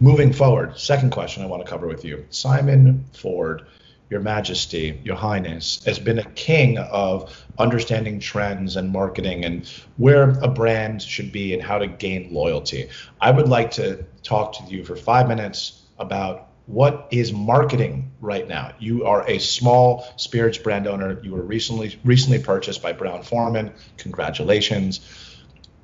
Moving 0.00 0.32
forward, 0.32 0.78
second 0.78 1.10
question 1.10 1.42
I 1.42 1.46
want 1.46 1.64
to 1.64 1.70
cover 1.70 1.86
with 1.86 2.04
you 2.04 2.26
Simon 2.30 3.04
Ford 3.12 3.66
your 4.14 4.22
Majesty, 4.22 5.00
Your 5.02 5.16
Highness, 5.16 5.84
has 5.86 5.98
been 5.98 6.20
a 6.20 6.30
king 6.30 6.78
of 6.78 7.44
understanding 7.58 8.20
trends 8.20 8.76
and 8.76 8.90
marketing 8.90 9.44
and 9.44 9.66
where 9.96 10.30
a 10.40 10.46
brand 10.46 11.02
should 11.02 11.32
be 11.32 11.52
and 11.52 11.60
how 11.60 11.78
to 11.78 11.88
gain 11.88 12.32
loyalty. 12.32 12.90
I 13.20 13.32
would 13.32 13.48
like 13.48 13.72
to 13.72 14.04
talk 14.22 14.52
to 14.58 14.72
you 14.72 14.84
for 14.84 14.94
five 14.94 15.26
minutes 15.26 15.82
about 15.98 16.50
what 16.66 17.08
is 17.10 17.32
marketing 17.32 18.12
right 18.20 18.46
now. 18.46 18.70
You 18.78 19.04
are 19.04 19.28
a 19.28 19.40
small 19.40 20.06
spirits 20.14 20.58
brand 20.58 20.86
owner. 20.86 21.20
You 21.24 21.32
were 21.32 21.42
recently 21.42 21.98
recently 22.04 22.38
purchased 22.38 22.82
by 22.82 22.92
Brown 22.92 23.24
Forman. 23.24 23.72
Congratulations. 23.96 25.00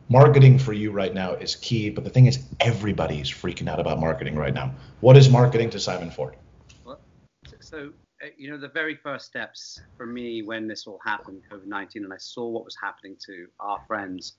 Marketing 0.09 0.57
for 0.57 0.73
you 0.73 0.93
right 0.93 1.13
now 1.13 1.33
is 1.33 1.57
key, 1.57 1.91
but 1.91 2.05
the 2.05 2.11
thing 2.11 2.27
is, 2.27 2.39
everybody's 2.61 3.29
freaking 3.29 3.69
out 3.69 3.81
about 3.81 3.99
marketing 3.99 4.37
right 4.37 4.55
now. 4.55 4.73
What 5.01 5.17
is 5.17 5.29
marketing 5.29 5.71
to 5.71 5.81
Simon 5.81 6.13
Ford? 6.13 6.37
So 7.61 7.93
you 8.37 8.51
know, 8.51 8.59
the 8.59 8.69
very 8.69 8.95
first 8.97 9.27
steps 9.27 9.81
for 9.97 10.07
me 10.07 10.43
when 10.43 10.67
this 10.69 10.87
all 10.87 11.01
happened, 11.05 11.43
COVID 11.51 11.67
19, 11.67 12.05
and 12.05 12.13
I 12.13 12.19
saw 12.19 12.49
what 12.49 12.65
was 12.65 12.77
happening 12.81 13.17
to 13.27 13.47
our 13.59 13.81
friends. 13.87 14.35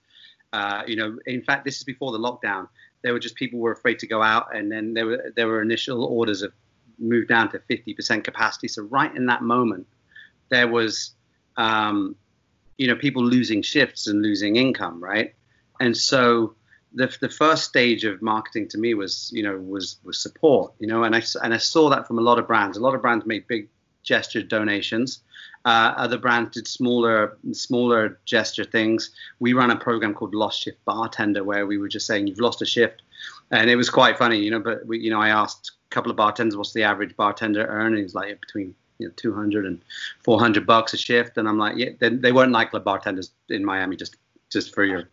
Uh, 0.53 0.83
you 0.85 0.95
know, 0.95 1.17
in 1.25 1.41
fact, 1.41 1.65
this 1.65 1.77
is 1.77 1.83
before 1.83 2.11
the 2.11 2.19
lockdown. 2.19 2.67
There 3.03 3.13
were 3.13 3.19
just 3.19 3.35
people 3.35 3.59
were 3.59 3.71
afraid 3.71 3.99
to 3.99 4.07
go 4.07 4.21
out, 4.21 4.55
and 4.55 4.71
then 4.71 4.93
there 4.93 5.05
were 5.05 5.33
there 5.35 5.47
were 5.47 5.61
initial 5.61 6.03
orders 6.03 6.41
of 6.41 6.53
moved 6.99 7.29
down 7.29 7.49
to 7.51 7.59
50% 7.59 8.23
capacity. 8.23 8.67
So 8.67 8.83
right 8.83 9.13
in 9.15 9.25
that 9.25 9.41
moment, 9.41 9.87
there 10.49 10.67
was, 10.67 11.11
um, 11.57 12.15
you 12.77 12.87
know, 12.87 12.95
people 12.95 13.23
losing 13.23 13.63
shifts 13.63 14.07
and 14.07 14.21
losing 14.21 14.55
income, 14.55 15.03
right? 15.03 15.33
And 15.79 15.97
so 15.97 16.55
the, 16.93 17.15
the 17.21 17.29
first 17.29 17.65
stage 17.65 18.03
of 18.03 18.21
marketing 18.21 18.67
to 18.69 18.77
me 18.77 18.93
was 18.93 19.31
you 19.33 19.43
know 19.43 19.57
was 19.57 19.97
was 20.03 20.19
support 20.19 20.73
you 20.79 20.87
know 20.87 21.03
and 21.03 21.15
I 21.15 21.21
and 21.43 21.53
I 21.53 21.57
saw 21.57 21.89
that 21.89 22.07
from 22.07 22.19
a 22.19 22.21
lot 22.21 22.39
of 22.39 22.47
brands. 22.47 22.77
A 22.77 22.81
lot 22.81 22.95
of 22.95 23.01
brands 23.01 23.25
made 23.25 23.47
big 23.47 23.67
gesture 24.03 24.41
donations. 24.41 25.21
Uh, 25.63 25.93
other 25.95 26.17
brands 26.17 26.51
did 26.51 26.67
smaller 26.67 27.37
smaller 27.51 28.19
gesture 28.25 28.63
things. 28.63 29.11
We 29.39 29.53
ran 29.53 29.71
a 29.71 29.75
program 29.75 30.13
called 30.13 30.35
lost 30.35 30.63
shift 30.63 30.83
bartender 30.85 31.43
where 31.43 31.65
we 31.65 31.77
were 31.77 31.87
just 31.87 32.07
saying 32.07 32.27
you've 32.27 32.39
lost 32.39 32.61
a 32.61 32.65
shift. 32.65 33.03
And 33.51 33.69
it 33.69 33.75
was 33.75 33.89
quite 33.89 34.17
funny 34.17 34.39
you 34.39 34.51
know 34.51 34.59
but 34.59 34.85
we, 34.85 34.99
you 34.99 35.11
know 35.11 35.21
I 35.21 35.29
asked 35.29 35.71
a 35.89 35.89
couple 35.93 36.11
of 36.11 36.17
bartenders 36.17 36.57
what's 36.57 36.73
the 36.73 36.83
average 36.83 37.15
bartender 37.15 37.65
earnings 37.67 38.15
like 38.15 38.39
between 38.41 38.75
you 38.97 39.07
know 39.07 39.13
200 39.15 39.65
and 39.65 39.81
400 40.23 40.65
bucks 40.65 40.93
a 40.93 40.97
shift. 40.97 41.37
And 41.37 41.47
I'm 41.47 41.57
like 41.57 41.77
yeah 41.77 41.91
they, 41.99 42.09
they 42.09 42.31
weren't 42.31 42.51
like 42.51 42.71
the 42.71 42.79
bartenders 42.79 43.31
in 43.49 43.63
Miami 43.63 43.95
just 43.95 44.17
just 44.49 44.73
for 44.73 44.83
your 44.83 45.07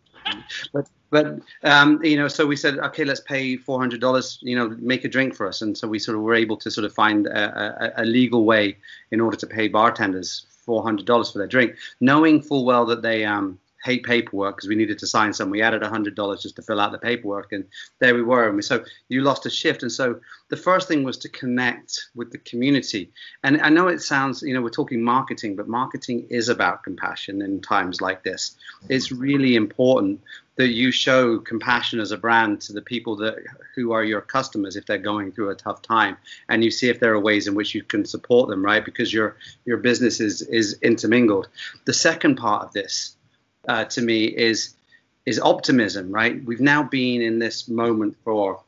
but 0.73 0.89
but 1.11 1.39
um, 1.63 2.03
you 2.05 2.17
know, 2.17 2.29
so 2.29 2.47
we 2.47 2.57
said, 2.57 2.79
okay, 2.79 3.05
let's 3.05 3.21
pay 3.21 3.57
four 3.57 3.79
hundred 3.79 4.01
dollars. 4.01 4.39
You 4.43 4.57
know, 4.57 4.77
make 4.79 5.05
a 5.05 5.09
drink 5.09 5.35
for 5.35 5.47
us, 5.47 5.63
and 5.63 5.77
so 5.77 5.89
we 5.89 5.99
sort 5.99 6.17
of 6.17 6.23
were 6.23 6.35
able 6.35 6.57
to 6.59 6.71
sort 6.71 6.85
of 6.85 6.93
find 6.93 7.27
a, 7.27 8.01
a, 8.01 8.03
a 8.03 8.05
legal 8.05 8.45
way 8.45 8.77
in 9.11 9.21
order 9.21 9.37
to 9.37 9.47
pay 9.47 9.69
bartenders 9.69 10.47
four 10.51 10.83
hundred 10.83 11.07
dollars 11.07 11.31
for 11.31 11.39
their 11.39 11.47
drink, 11.47 11.77
knowing 12.01 12.43
full 12.43 12.65
well 12.65 12.85
that 12.87 13.03
they 13.03 13.25
um, 13.25 13.59
hate 13.89 14.05
paperwork 14.05 14.57
because 14.57 14.69
we 14.69 14.75
needed 14.75 14.99
to 14.99 15.07
sign 15.07 15.33
some. 15.33 15.51
We 15.51 15.63
added 15.63 15.83
hundred 15.83 16.15
dollars 16.15 16.43
just 16.43 16.57
to 16.57 16.63
fill 16.63 16.81
out 16.81 16.93
the 16.93 16.99
paperwork, 16.99 17.53
and 17.53 17.65
there 18.01 18.15
we 18.15 18.23
were. 18.23 18.47
And 18.47 18.57
we, 18.57 18.63
so 18.63 18.85
you 19.09 19.23
lost 19.23 19.47
a 19.47 19.51
shift, 19.51 19.83
and 19.83 19.91
so 19.91 20.21
the 20.51 20.57
first 20.57 20.89
thing 20.89 21.03
was 21.05 21.19
to 21.19 21.29
connect 21.29 22.09
with 22.15 22.31
the 22.31 22.39
community. 22.39 23.11
And 23.43 23.61
I 23.63 23.71
know 23.71 23.89
it 23.89 24.03
sounds, 24.03 24.43
you 24.43 24.53
know, 24.55 24.61
we're 24.61 24.71
talking 24.71 25.03
marketing, 25.03 25.57
but 25.57 25.69
marketing 25.69 26.27
is 26.29 26.49
about 26.49 26.85
compassion 26.85 27.41
in 27.43 27.61
times 27.61 28.01
like 28.01 28.23
this. 28.23 28.57
Mm-hmm. 28.83 28.93
It's 28.93 29.11
really 29.11 29.57
important 29.57 30.21
that 30.59 30.69
you 30.69 30.91
show 30.91 31.39
compassion 31.39 32.01
as 32.01 32.11
a 32.11 32.19
brand 32.19 32.61
to 32.61 32.73
the 32.73 32.83
people 32.83 33.17
that 33.17 33.37
who 33.77 33.93
are 33.93 34.03
your 34.03 34.21
customers 34.21 34.75
if 34.75 34.85
they're 34.85 34.99
going 34.99 35.31
through 35.31 35.51
a 35.51 35.55
tough 35.55 35.81
time 35.83 36.17
and 36.49 36.65
you 36.65 36.71
see 36.71 36.89
if 36.89 36.99
there 36.99 37.13
are 37.15 37.21
ways 37.21 37.47
in 37.47 37.55
which 37.55 37.77
you 37.77 37.83
can 37.83 38.05
support 38.05 38.49
them 38.49 38.63
right 38.63 38.85
because 38.85 39.13
your 39.13 39.37
your 39.65 39.77
business 39.77 40.21
is 40.21 40.43
is 40.43 40.77
intermingled 40.83 41.49
the 41.85 41.93
second 41.93 42.35
part 42.37 42.65
of 42.65 42.73
this 42.73 43.17
uh, 43.69 43.85
to 43.85 44.03
me 44.03 44.25
is 44.25 44.75
is 45.27 45.39
optimism. 45.39 46.11
Right, 46.11 46.43
we've 46.45 46.61
now 46.61 46.83
been 46.83 47.23
in 47.23 47.39
this 47.39 47.69
moment 47.69 48.17
for 48.25 48.61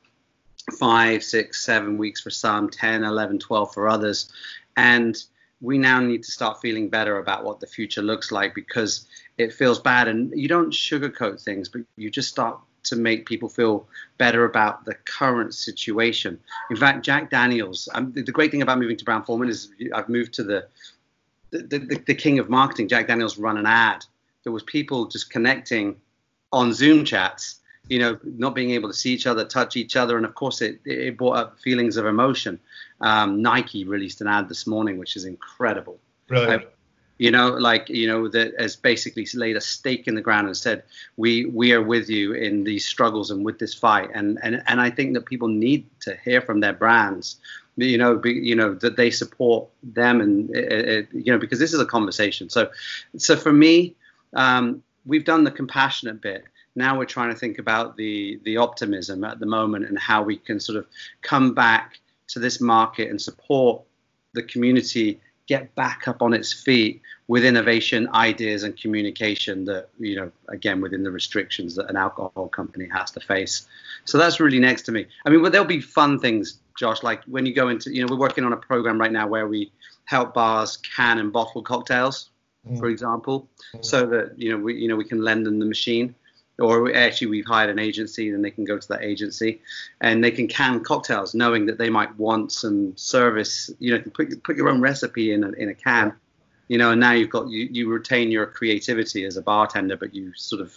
five, 0.78 1.22
six, 1.22 1.64
seven 1.64 1.98
weeks 1.98 2.20
for 2.20 2.30
some, 2.30 2.68
10, 2.68 3.02
11, 3.02 3.38
12 3.38 3.74
for 3.74 3.88
others. 3.88 4.30
And 4.76 5.16
we 5.60 5.78
now 5.78 6.00
need 6.00 6.22
to 6.22 6.30
start 6.30 6.60
feeling 6.60 6.88
better 6.88 7.18
about 7.18 7.44
what 7.44 7.60
the 7.60 7.66
future 7.66 8.02
looks 8.02 8.32
like 8.32 8.54
because 8.54 9.06
it 9.36 9.52
feels 9.52 9.78
bad. 9.78 10.08
And 10.08 10.32
you 10.38 10.48
don't 10.48 10.70
sugarcoat 10.70 11.42
things, 11.42 11.68
but 11.68 11.82
you 11.96 12.10
just 12.10 12.28
start 12.28 12.58
to 12.84 12.96
make 12.96 13.26
people 13.26 13.48
feel 13.48 13.86
better 14.16 14.44
about 14.44 14.84
the 14.86 14.94
current 14.94 15.54
situation. 15.54 16.40
In 16.70 16.76
fact, 16.76 17.04
Jack 17.04 17.30
Daniels, 17.30 17.88
um, 17.94 18.12
the, 18.12 18.22
the, 18.22 18.32
great 18.32 18.50
thing 18.50 18.62
about 18.62 18.78
moving 18.78 18.96
to 18.96 19.04
Brown 19.04 19.22
Forman 19.22 19.50
is 19.50 19.70
I've 19.94 20.08
moved 20.08 20.34
to 20.34 20.44
the 20.44 20.66
the, 21.50 21.78
the, 21.78 22.02
the 22.06 22.14
king 22.14 22.38
of 22.38 22.48
marketing. 22.48 22.88
Jack 22.88 23.08
Daniels 23.08 23.36
run 23.36 23.58
an 23.58 23.66
ad. 23.66 24.04
There 24.44 24.52
was 24.52 24.62
people 24.62 25.06
just 25.06 25.30
connecting 25.30 25.96
on 26.52 26.72
Zoom 26.72 27.04
chats 27.04 27.60
you 27.90 27.98
know, 27.98 28.18
not 28.22 28.54
being 28.54 28.70
able 28.70 28.88
to 28.88 28.94
see 28.94 29.12
each 29.12 29.26
other, 29.26 29.44
touch 29.44 29.76
each 29.76 29.96
other, 29.96 30.16
and 30.16 30.24
of 30.24 30.34
course 30.34 30.62
it, 30.62 30.80
it 30.84 31.18
brought 31.18 31.36
up 31.36 31.58
feelings 31.58 31.96
of 31.96 32.06
emotion. 32.06 32.58
Um, 33.00 33.42
Nike 33.42 33.84
released 33.84 34.20
an 34.20 34.28
ad 34.28 34.48
this 34.48 34.66
morning, 34.66 34.96
which 34.96 35.16
is 35.16 35.24
incredible. 35.24 35.98
Brilliant. 36.28 36.62
Uh, 36.62 36.66
you 37.18 37.30
know, 37.30 37.48
like 37.48 37.88
you 37.88 38.06
know, 38.06 38.28
that 38.28 38.54
has 38.58 38.76
basically 38.76 39.26
laid 39.34 39.56
a 39.56 39.60
stake 39.60 40.06
in 40.06 40.14
the 40.14 40.22
ground 40.22 40.46
and 40.46 40.56
said, 40.56 40.84
"We 41.16 41.46
we 41.46 41.72
are 41.72 41.82
with 41.82 42.08
you 42.08 42.32
in 42.32 42.64
these 42.64 42.86
struggles 42.86 43.30
and 43.30 43.44
with 43.44 43.58
this 43.58 43.74
fight." 43.74 44.08
And 44.14 44.38
and 44.42 44.62
and 44.66 44.80
I 44.80 44.88
think 44.88 45.14
that 45.14 45.26
people 45.26 45.48
need 45.48 45.84
to 46.00 46.16
hear 46.24 46.40
from 46.40 46.60
their 46.60 46.72
brands, 46.72 47.36
you 47.76 47.98
know, 47.98 48.16
be, 48.16 48.32
you 48.32 48.54
know 48.54 48.72
that 48.74 48.96
they 48.96 49.10
support 49.10 49.68
them, 49.82 50.20
and 50.20 50.48
it, 50.56 50.88
it, 50.88 51.08
you 51.12 51.32
know, 51.32 51.38
because 51.38 51.58
this 51.58 51.74
is 51.74 51.80
a 51.80 51.84
conversation. 51.84 52.48
So, 52.48 52.70
so 53.18 53.36
for 53.36 53.52
me, 53.52 53.96
um, 54.34 54.82
we've 55.04 55.24
done 55.24 55.44
the 55.44 55.50
compassionate 55.50 56.20
bit. 56.20 56.44
Now 56.76 56.98
we're 56.98 57.04
trying 57.04 57.30
to 57.30 57.38
think 57.38 57.58
about 57.58 57.96
the 57.96 58.40
the 58.44 58.56
optimism 58.56 59.24
at 59.24 59.40
the 59.40 59.46
moment 59.46 59.86
and 59.86 59.98
how 59.98 60.22
we 60.22 60.36
can 60.36 60.60
sort 60.60 60.78
of 60.78 60.86
come 61.22 61.52
back 61.52 61.98
to 62.28 62.38
this 62.38 62.60
market 62.60 63.10
and 63.10 63.20
support 63.20 63.82
the 64.34 64.42
community 64.42 65.20
get 65.50 65.74
back 65.74 66.06
up 66.06 66.22
on 66.22 66.32
its 66.32 66.52
feet 66.52 67.02
with 67.26 67.44
innovation 67.44 68.08
ideas 68.14 68.62
and 68.62 68.80
communication 68.80 69.64
that 69.64 69.88
you 69.98 70.14
know 70.14 70.30
again 70.48 70.80
within 70.80 71.02
the 71.02 71.10
restrictions 71.10 71.74
that 71.74 71.90
an 71.90 71.96
alcohol 71.96 72.48
company 72.48 72.88
has 72.88 73.10
to 73.10 73.18
face. 73.18 73.66
So 74.04 74.16
that's 74.16 74.38
really 74.38 74.60
next 74.60 74.82
to 74.82 74.92
me. 74.92 75.06
I 75.26 75.30
mean 75.30 75.42
but 75.42 75.50
there'll 75.50 75.66
be 75.66 75.80
fun 75.80 76.20
things 76.20 76.60
josh 76.78 77.02
like 77.02 77.22
when 77.24 77.44
you 77.46 77.52
go 77.52 77.68
into 77.68 77.92
you 77.92 78.00
know 78.00 78.06
we're 78.08 78.20
working 78.20 78.44
on 78.44 78.52
a 78.52 78.56
program 78.56 78.98
right 78.98 79.10
now 79.10 79.26
where 79.26 79.48
we 79.48 79.72
help 80.04 80.34
bars 80.34 80.76
can 80.78 81.18
and 81.18 81.32
bottle 81.32 81.62
cocktails 81.62 82.29
mm. 82.68 82.78
for 82.78 82.86
example 82.86 83.48
mm. 83.74 83.84
so 83.84 84.06
that 84.06 84.38
you 84.38 84.50
know 84.50 84.58
we 84.58 84.74
you 84.76 84.88
know 84.88 84.96
we 84.96 85.04
can 85.04 85.22
lend 85.22 85.46
them 85.46 85.58
the 85.58 85.66
machine 85.66 86.14
or 86.58 86.94
actually 86.94 87.28
we've 87.28 87.46
hired 87.46 87.70
an 87.70 87.78
agency 87.78 88.30
then 88.30 88.42
they 88.42 88.50
can 88.50 88.64
go 88.64 88.78
to 88.78 88.88
that 88.88 89.02
agency 89.02 89.60
and 90.00 90.22
they 90.22 90.30
can 90.30 90.46
can 90.46 90.80
cocktails 90.82 91.34
knowing 91.34 91.66
that 91.66 91.78
they 91.78 91.90
might 91.90 92.14
want 92.18 92.52
some 92.52 92.96
service 92.96 93.70
you 93.78 93.96
know 93.96 94.02
put, 94.14 94.42
put 94.42 94.56
your 94.56 94.68
own 94.68 94.80
recipe 94.80 95.32
in 95.32 95.44
a, 95.44 95.50
in 95.52 95.68
a 95.68 95.74
can 95.74 96.12
you 96.68 96.78
know 96.78 96.92
and 96.92 97.00
now 97.00 97.12
you've 97.12 97.30
got 97.30 97.48
you, 97.48 97.68
you 97.70 97.88
retain 97.88 98.30
your 98.30 98.46
creativity 98.46 99.24
as 99.24 99.36
a 99.36 99.42
bartender 99.42 99.96
but 99.96 100.14
you 100.14 100.32
sort 100.34 100.60
of 100.60 100.74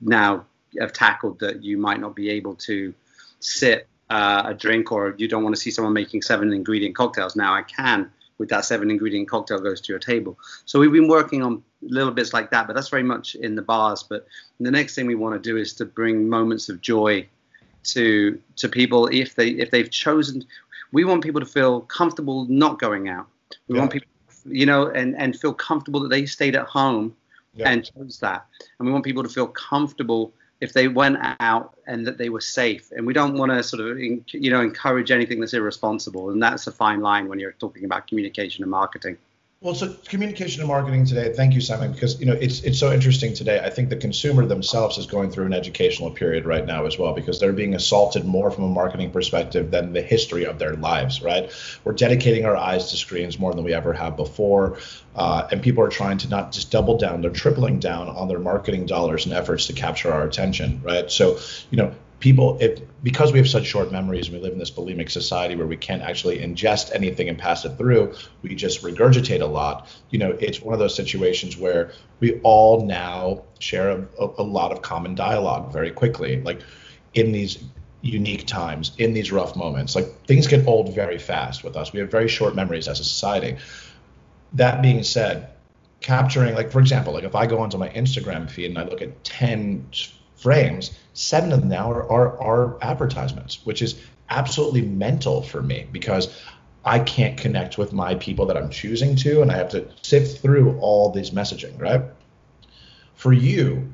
now 0.00 0.44
have 0.78 0.92
tackled 0.92 1.38
that 1.40 1.62
you 1.62 1.78
might 1.78 2.00
not 2.00 2.14
be 2.14 2.28
able 2.30 2.54
to 2.54 2.92
sit 3.40 3.88
uh, 4.10 4.42
a 4.46 4.54
drink 4.54 4.92
or 4.92 5.14
you 5.18 5.26
don't 5.26 5.42
want 5.42 5.54
to 5.54 5.60
see 5.60 5.70
someone 5.70 5.92
making 5.92 6.22
seven 6.22 6.52
ingredient 6.52 6.94
cocktails 6.94 7.34
now 7.34 7.54
i 7.54 7.62
can 7.62 8.10
with 8.38 8.48
that 8.50 8.64
seven 8.64 8.90
ingredient 8.90 9.28
cocktail 9.28 9.58
goes 9.58 9.80
to 9.80 9.92
your 9.92 9.98
table. 9.98 10.38
So 10.64 10.78
we've 10.78 10.92
been 10.92 11.08
working 11.08 11.42
on 11.42 11.62
little 11.82 12.12
bits 12.12 12.32
like 12.32 12.50
that, 12.50 12.66
but 12.66 12.74
that's 12.74 12.88
very 12.88 13.02
much 13.02 13.34
in 13.34 13.54
the 13.54 13.62
bars. 13.62 14.02
But 14.02 14.26
the 14.60 14.70
next 14.70 14.94
thing 14.94 15.06
we 15.06 15.14
want 15.14 15.40
to 15.40 15.50
do 15.50 15.56
is 15.56 15.72
to 15.74 15.84
bring 15.84 16.28
moments 16.28 16.68
of 16.68 16.80
joy 16.80 17.26
to 17.84 18.40
to 18.56 18.68
people 18.68 19.06
if 19.06 19.34
they 19.34 19.50
if 19.50 19.70
they've 19.70 19.90
chosen. 19.90 20.44
We 20.92 21.04
want 21.04 21.22
people 21.22 21.40
to 21.40 21.46
feel 21.46 21.82
comfortable 21.82 22.46
not 22.48 22.78
going 22.78 23.08
out. 23.08 23.26
We 23.68 23.74
yeah. 23.74 23.80
want 23.82 23.92
people, 23.92 24.08
you 24.44 24.66
know, 24.66 24.88
and 24.88 25.16
and 25.16 25.38
feel 25.38 25.54
comfortable 25.54 26.00
that 26.00 26.08
they 26.08 26.26
stayed 26.26 26.56
at 26.56 26.66
home 26.66 27.14
yeah. 27.54 27.70
and 27.70 27.84
chose 27.84 28.18
that. 28.20 28.46
And 28.78 28.86
we 28.86 28.92
want 28.92 29.04
people 29.04 29.22
to 29.22 29.28
feel 29.28 29.48
comfortable 29.48 30.32
if 30.60 30.72
they 30.72 30.88
went 30.88 31.18
out 31.40 31.76
and 31.86 32.06
that 32.06 32.18
they 32.18 32.28
were 32.28 32.40
safe. 32.40 32.90
And 32.92 33.06
we 33.06 33.12
don't 33.12 33.34
want 33.34 33.52
to 33.52 33.62
sort 33.62 33.86
of, 33.86 33.98
you 33.98 34.50
know, 34.50 34.60
encourage 34.60 35.10
anything 35.10 35.40
that's 35.40 35.54
irresponsible. 35.54 36.30
And 36.30 36.42
that's 36.42 36.66
a 36.66 36.72
fine 36.72 37.00
line 37.00 37.28
when 37.28 37.38
you're 37.38 37.52
talking 37.52 37.84
about 37.84 38.06
communication 38.06 38.64
and 38.64 38.70
marketing. 38.70 39.18
Well, 39.62 39.74
so 39.74 39.94
communication 40.06 40.60
and 40.60 40.68
marketing 40.68 41.06
today. 41.06 41.32
Thank 41.32 41.54
you, 41.54 41.62
Simon, 41.62 41.90
because 41.90 42.20
you 42.20 42.26
know 42.26 42.34
it's 42.34 42.60
it's 42.60 42.78
so 42.78 42.92
interesting 42.92 43.32
today. 43.32 43.58
I 43.58 43.70
think 43.70 43.88
the 43.88 43.96
consumer 43.96 44.44
themselves 44.44 44.98
is 44.98 45.06
going 45.06 45.30
through 45.30 45.46
an 45.46 45.54
educational 45.54 46.10
period 46.10 46.44
right 46.44 46.66
now 46.66 46.84
as 46.84 46.98
well 46.98 47.14
because 47.14 47.40
they're 47.40 47.54
being 47.54 47.74
assaulted 47.74 48.26
more 48.26 48.50
from 48.50 48.64
a 48.64 48.68
marketing 48.68 49.12
perspective 49.12 49.70
than 49.70 49.94
the 49.94 50.02
history 50.02 50.44
of 50.44 50.58
their 50.58 50.74
lives. 50.74 51.22
Right? 51.22 51.50
We're 51.84 51.94
dedicating 51.94 52.44
our 52.44 52.54
eyes 52.54 52.90
to 52.90 52.98
screens 52.98 53.38
more 53.38 53.54
than 53.54 53.64
we 53.64 53.72
ever 53.72 53.94
have 53.94 54.14
before, 54.14 54.78
uh, 55.14 55.48
and 55.50 55.62
people 55.62 55.82
are 55.82 55.88
trying 55.88 56.18
to 56.18 56.28
not 56.28 56.52
just 56.52 56.70
double 56.70 56.98
down; 56.98 57.22
they're 57.22 57.30
tripling 57.30 57.78
down 57.78 58.10
on 58.10 58.28
their 58.28 58.38
marketing 58.38 58.84
dollars 58.84 59.24
and 59.24 59.34
efforts 59.34 59.68
to 59.68 59.72
capture 59.72 60.12
our 60.12 60.24
attention. 60.24 60.82
Right? 60.84 61.10
So 61.10 61.38
you 61.70 61.78
know 61.78 61.94
people 62.18 62.56
if 62.60 62.80
because 63.02 63.32
we 63.32 63.38
have 63.38 63.48
such 63.48 63.66
short 63.66 63.92
memories 63.92 64.26
and 64.28 64.36
we 64.36 64.42
live 64.42 64.52
in 64.52 64.58
this 64.58 64.70
bulimic 64.70 65.10
society 65.10 65.54
where 65.54 65.66
we 65.66 65.76
can't 65.76 66.02
actually 66.02 66.38
ingest 66.38 66.94
anything 66.94 67.28
and 67.28 67.38
pass 67.38 67.64
it 67.64 67.76
through 67.76 68.14
we 68.42 68.54
just 68.54 68.82
regurgitate 68.82 69.42
a 69.42 69.46
lot. 69.46 69.88
You 70.10 70.18
know 70.18 70.30
it's 70.40 70.60
one 70.60 70.72
of 70.72 70.78
those 70.78 70.94
situations 70.94 71.56
where 71.56 71.92
we 72.20 72.40
all 72.42 72.86
now 72.86 73.44
share 73.58 73.90
a, 73.90 74.28
a 74.38 74.42
lot 74.42 74.72
of 74.72 74.82
common 74.82 75.14
dialogue 75.14 75.72
very 75.72 75.90
quickly 75.90 76.40
like 76.42 76.60
in 77.14 77.32
these 77.32 77.62
unique 78.00 78.46
times 78.46 78.92
in 78.98 79.12
these 79.12 79.30
rough 79.30 79.54
moments. 79.56 79.94
Like 79.94 80.06
things 80.26 80.46
get 80.46 80.66
old 80.66 80.94
very 80.94 81.18
fast 81.18 81.64
with 81.64 81.76
us. 81.76 81.92
We 81.92 82.00
have 82.00 82.10
very 82.10 82.28
short 82.28 82.54
memories 82.54 82.88
as 82.88 83.00
a 83.00 83.04
society. 83.04 83.56
That 84.54 84.80
being 84.80 85.02
said 85.02 85.50
capturing 86.00 86.54
like 86.54 86.70
for 86.70 86.78
example 86.78 87.12
like 87.14 87.24
if 87.24 87.34
i 87.34 87.46
go 87.46 87.58
onto 87.58 87.78
my 87.78 87.88
instagram 87.88 88.48
feed 88.48 88.66
and 88.66 88.78
i 88.78 88.84
look 88.84 89.00
at 89.00 89.24
10 89.24 89.88
frames, 90.36 90.96
seven 91.14 91.52
of 91.52 91.60
them 91.60 91.68
now 91.68 91.90
are, 91.90 92.10
are, 92.10 92.40
are 92.40 92.78
advertisements, 92.82 93.64
which 93.64 93.82
is 93.82 94.00
absolutely 94.28 94.82
mental 94.82 95.42
for 95.42 95.62
me 95.62 95.86
because 95.92 96.40
I 96.84 97.00
can't 97.00 97.36
connect 97.36 97.78
with 97.78 97.92
my 97.92 98.14
people 98.14 98.46
that 98.46 98.56
I'm 98.56 98.70
choosing 98.70 99.16
to, 99.16 99.42
and 99.42 99.50
I 99.50 99.56
have 99.56 99.70
to 99.70 99.88
sift 100.02 100.40
through 100.40 100.78
all 100.78 101.10
these 101.10 101.30
messaging, 101.30 101.80
right? 101.80 102.02
For 103.14 103.32
you, 103.32 103.92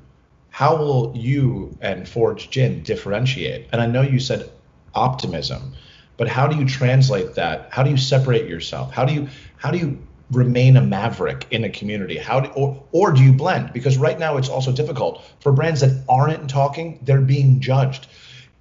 how 0.50 0.76
will 0.76 1.12
you 1.16 1.76
and 1.80 2.06
Ford's 2.06 2.46
Gin 2.46 2.82
differentiate? 2.82 3.68
And 3.72 3.80
I 3.80 3.86
know 3.86 4.02
you 4.02 4.20
said 4.20 4.50
optimism, 4.94 5.72
but 6.18 6.28
how 6.28 6.46
do 6.46 6.56
you 6.56 6.66
translate 6.66 7.34
that? 7.36 7.68
How 7.70 7.82
do 7.82 7.90
you 7.90 7.96
separate 7.96 8.46
yourself? 8.46 8.92
How 8.92 9.06
do 9.06 9.14
you 9.14 9.28
how 9.56 9.70
do 9.70 9.78
you 9.78 9.98
remain 10.32 10.76
a 10.76 10.82
maverick 10.82 11.46
in 11.50 11.64
a 11.64 11.70
community? 11.70 12.18
How 12.18 12.40
do, 12.40 12.50
or, 12.50 12.82
or 12.92 13.12
do 13.12 13.22
you 13.22 13.32
blend? 13.32 13.72
Because 13.72 13.96
right 13.98 14.18
now 14.18 14.36
it's 14.36 14.48
also 14.48 14.72
difficult 14.72 15.24
for 15.40 15.52
brands 15.52 15.80
that 15.80 16.04
aren't 16.08 16.50
talking, 16.50 16.98
they're 17.02 17.20
being 17.20 17.60
judged. 17.60 18.06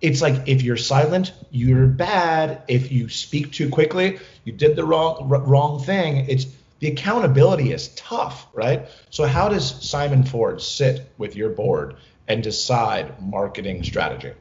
It's 0.01 0.21
like 0.21 0.47
if 0.47 0.63
you're 0.63 0.77
silent, 0.77 1.33
you're 1.51 1.87
bad. 1.87 2.63
If 2.67 2.91
you 2.91 3.07
speak 3.09 3.51
too 3.51 3.69
quickly, 3.69 4.19
you 4.43 4.53
did 4.53 4.75
the 4.75 4.83
wrong 4.83 5.29
wrong 5.29 5.83
thing. 5.83 6.25
It's 6.27 6.47
the 6.79 6.87
accountability 6.87 7.71
is 7.71 7.89
tough, 7.89 8.47
right? 8.53 8.89
So 9.11 9.25
how 9.25 9.49
does 9.49 9.87
Simon 9.87 10.23
Ford 10.23 10.59
sit 10.61 11.11
with 11.19 11.35
your 11.35 11.49
board 11.49 11.97
and 12.27 12.41
decide 12.41 13.21
marketing 13.21 13.83
strategy? 13.83 14.33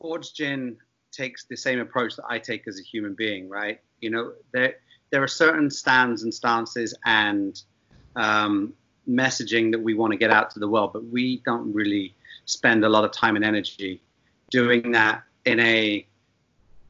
Ford's 0.00 0.32
Gin 0.32 0.76
takes 1.12 1.44
the 1.44 1.56
same 1.56 1.78
approach 1.78 2.16
that 2.16 2.24
I 2.28 2.40
take 2.40 2.66
as 2.66 2.80
a 2.80 2.82
human 2.82 3.14
being, 3.14 3.48
right? 3.48 3.80
You 4.00 4.10
know, 4.10 4.32
there 4.52 4.76
there 5.10 5.22
are 5.22 5.28
certain 5.28 5.70
stands 5.70 6.22
and 6.22 6.32
stances 6.32 6.94
and 7.04 7.60
um, 8.16 8.74
messaging 9.08 9.72
that 9.72 9.80
we 9.80 9.94
want 9.94 10.12
to 10.12 10.18
get 10.18 10.30
out 10.30 10.50
to 10.50 10.58
the 10.58 10.68
world, 10.68 10.92
but 10.92 11.04
we 11.06 11.38
don't 11.44 11.72
really 11.72 12.14
spend 12.44 12.84
a 12.84 12.88
lot 12.88 13.04
of 13.04 13.12
time 13.12 13.36
and 13.36 13.44
energy 13.44 14.02
doing 14.50 14.92
that 14.92 15.22
in 15.44 15.60
a 15.60 16.06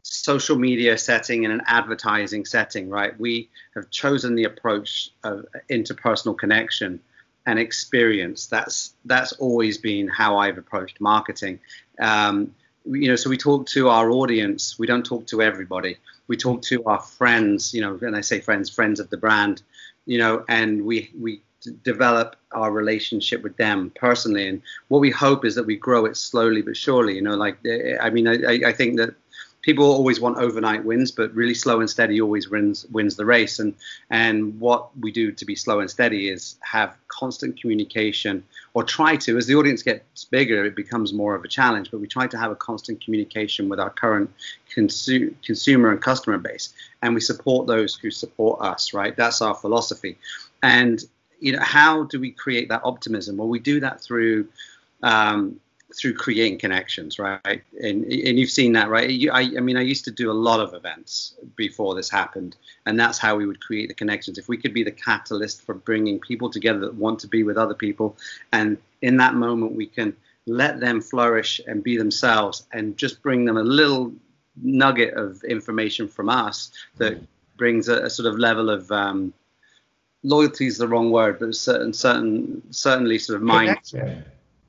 social 0.03 0.59
media 0.59 0.97
setting 0.97 1.45
in 1.45 1.51
an 1.51 1.61
advertising 1.67 2.45
setting 2.45 2.89
right? 2.89 3.19
We 3.21 3.51
have 3.75 3.91
chosen 3.91 4.35
the 4.35 4.45
approach 4.45 5.11
of 5.23 5.45
interpersonal 5.71 6.37
connection 6.37 7.01
and 7.47 7.59
experience. 7.59 8.47
That's 8.47 8.95
that's 9.05 9.33
always 9.33 9.79
been 9.79 10.09
how 10.09 10.39
i've 10.39 10.59
approached 10.59 11.01
marketing. 11.01 11.61
Um, 12.01 12.55
you 12.85 13.09
know 13.09 13.17
so 13.17 13.29
we 13.29 13.37
talk 13.37 13.67
to 13.69 13.89
our 13.89 14.11
audience. 14.11 14.79
We 14.79 14.87
don't 14.87 15.05
talk 15.05 15.27
to 15.29 15.43
everybody 15.43 15.99
we 16.29 16.37
talk 16.37 16.63
to 16.63 16.85
our 16.85 17.01
friends, 17.01 17.75
you 17.75 17.81
know, 17.81 17.99
and 18.03 18.15
I 18.15 18.21
say 18.21 18.41
friends, 18.41 18.71
friends 18.71 19.01
of 19.01 19.11
the 19.11 19.17
brand, 19.17 19.63
you 20.07 20.19
know, 20.19 20.45
and 20.49 20.85
we 20.85 21.11
we 21.19 21.43
develop 21.83 22.37
our 22.53 22.71
relationship 22.71 23.43
with 23.43 23.57
them 23.57 23.93
personally. 23.97 24.47
And 24.49 24.63
what 24.89 25.01
we 25.01 25.11
hope 25.11 25.45
is 25.45 25.55
that 25.57 25.67
we 25.67 25.77
grow 25.77 26.05
it 26.05 26.17
slowly 26.17 26.63
but 26.63 26.77
surely. 26.77 27.15
You 27.17 27.23
know, 27.23 27.37
like 27.37 27.59
eh, 27.67 27.93
eh, 27.93 27.99
I 28.01 28.11
mean, 28.11 28.29
I, 28.29 28.61
I 28.67 28.73
think 28.73 28.97
that 28.99 29.15
people 29.63 29.85
always 29.85 30.21
want 30.21 30.39
overnight 30.39 30.85
wins, 30.85 31.11
but 31.11 31.35
really 31.35 31.55
slow 31.55 31.81
and 31.81 31.91
steady 31.91 32.21
always 32.21 32.49
wins 32.49 32.87
wins 32.87 33.17
the 33.17 33.25
race. 33.25 33.59
And 33.59 33.75
and 34.11 34.59
what 34.61 34.97
we 34.99 35.11
do 35.13 35.33
to 35.33 35.45
be 35.45 35.55
slow 35.55 35.81
and 35.81 35.91
steady 35.91 36.31
is 36.31 36.57
have 36.61 36.97
constant 37.09 37.61
communication, 37.61 38.45
or 38.75 38.85
try 38.85 39.17
to. 39.17 39.37
As 39.37 39.47
the 39.47 39.55
audience 39.55 39.83
gets 39.83 40.25
bigger, 40.25 40.65
it 40.65 40.77
becomes 40.77 41.13
more 41.13 41.35
of 41.35 41.45
a 41.45 41.49
challenge. 41.49 41.91
But 41.91 42.01
we 42.01 42.07
try 42.07 42.27
to 42.27 42.39
have 42.39 42.51
a 42.51 42.57
constant 42.57 43.05
communication 43.05 43.69
with 43.69 43.81
our 43.81 43.91
current 43.91 44.31
consu- 44.75 45.35
consumer 45.43 45.91
and 45.91 46.01
customer 46.01 46.39
base, 46.39 46.73
and 47.03 47.15
we 47.15 47.21
support 47.21 47.67
those 47.67 47.95
who 47.95 48.11
support 48.11 48.61
us. 48.61 48.95
Right, 48.95 49.17
that's 49.17 49.43
our 49.43 49.55
philosophy. 49.55 50.19
And 50.63 51.03
you 51.41 51.53
know, 51.53 51.63
how 51.63 52.05
do 52.05 52.19
we 52.19 52.31
create 52.33 52.69
that 52.69 52.83
optimism? 52.85 53.37
Well, 53.37 53.49
we 53.49 53.61
do 53.61 53.81
that 53.81 54.01
through 54.01 54.49
um, 55.03 55.61
through 55.97 56.15
creating 56.15 56.59
connections, 56.59 57.19
right? 57.19 57.63
And 57.83 58.05
and 58.05 58.39
you've 58.39 58.51
seen 58.51 58.73
that, 58.75 58.89
right? 58.91 59.09
You, 59.09 59.31
I, 59.33 59.41
I 59.41 59.61
mean, 59.61 59.77
I 59.77 59.83
used 59.83 60.05
to 60.05 60.11
do 60.11 60.31
a 60.31 60.33
lot 60.33 60.61
of 60.61 60.75
events 60.75 61.35
before 61.57 61.95
this 61.95 62.11
happened, 62.11 62.57
and 62.85 63.01
that's 63.01 63.19
how 63.19 63.37
we 63.37 63.47
would 63.47 63.61
create 63.61 63.89
the 63.89 63.95
connections. 63.95 64.39
If 64.39 64.49
we 64.49 64.59
could 64.59 64.75
be 64.75 64.85
the 64.85 64.91
catalyst 64.91 65.63
for 65.63 65.75
bringing 65.75 66.21
people 66.21 66.51
together 66.51 66.81
that 66.81 66.95
want 66.95 67.21
to 67.21 67.27
be 67.27 67.43
with 67.43 67.57
other 67.57 67.75
people, 67.75 68.17
and 68.53 68.77
in 69.01 69.17
that 69.19 69.35
moment 69.35 69.73
we 69.73 69.87
can 69.87 70.15
let 70.47 70.81
them 70.81 71.01
flourish 71.01 71.61
and 71.67 71.83
be 71.83 71.97
themselves, 71.97 72.67
and 72.73 72.97
just 72.97 73.23
bring 73.23 73.45
them 73.45 73.57
a 73.57 73.63
little 73.63 74.13
nugget 74.63 75.15
of 75.15 75.43
information 75.45 76.09
from 76.09 76.29
us 76.29 76.71
that 76.99 77.19
brings 77.57 77.89
a, 77.89 78.05
a 78.05 78.11
sort 78.11 78.27
of 78.27 78.39
level 78.39 78.69
of 78.69 78.91
um, 78.93 79.33
loyalty 80.23 80.67
is 80.67 80.79
the 80.79 80.89
wrong 80.89 81.11
word, 81.11 81.39
but 81.39 81.55
certain 81.55 81.93
certain 81.93 82.63
certainly 82.73 83.19
sort 83.19 83.37
of 83.37 83.43
mind 83.43 83.69
Connection. 83.69 84.25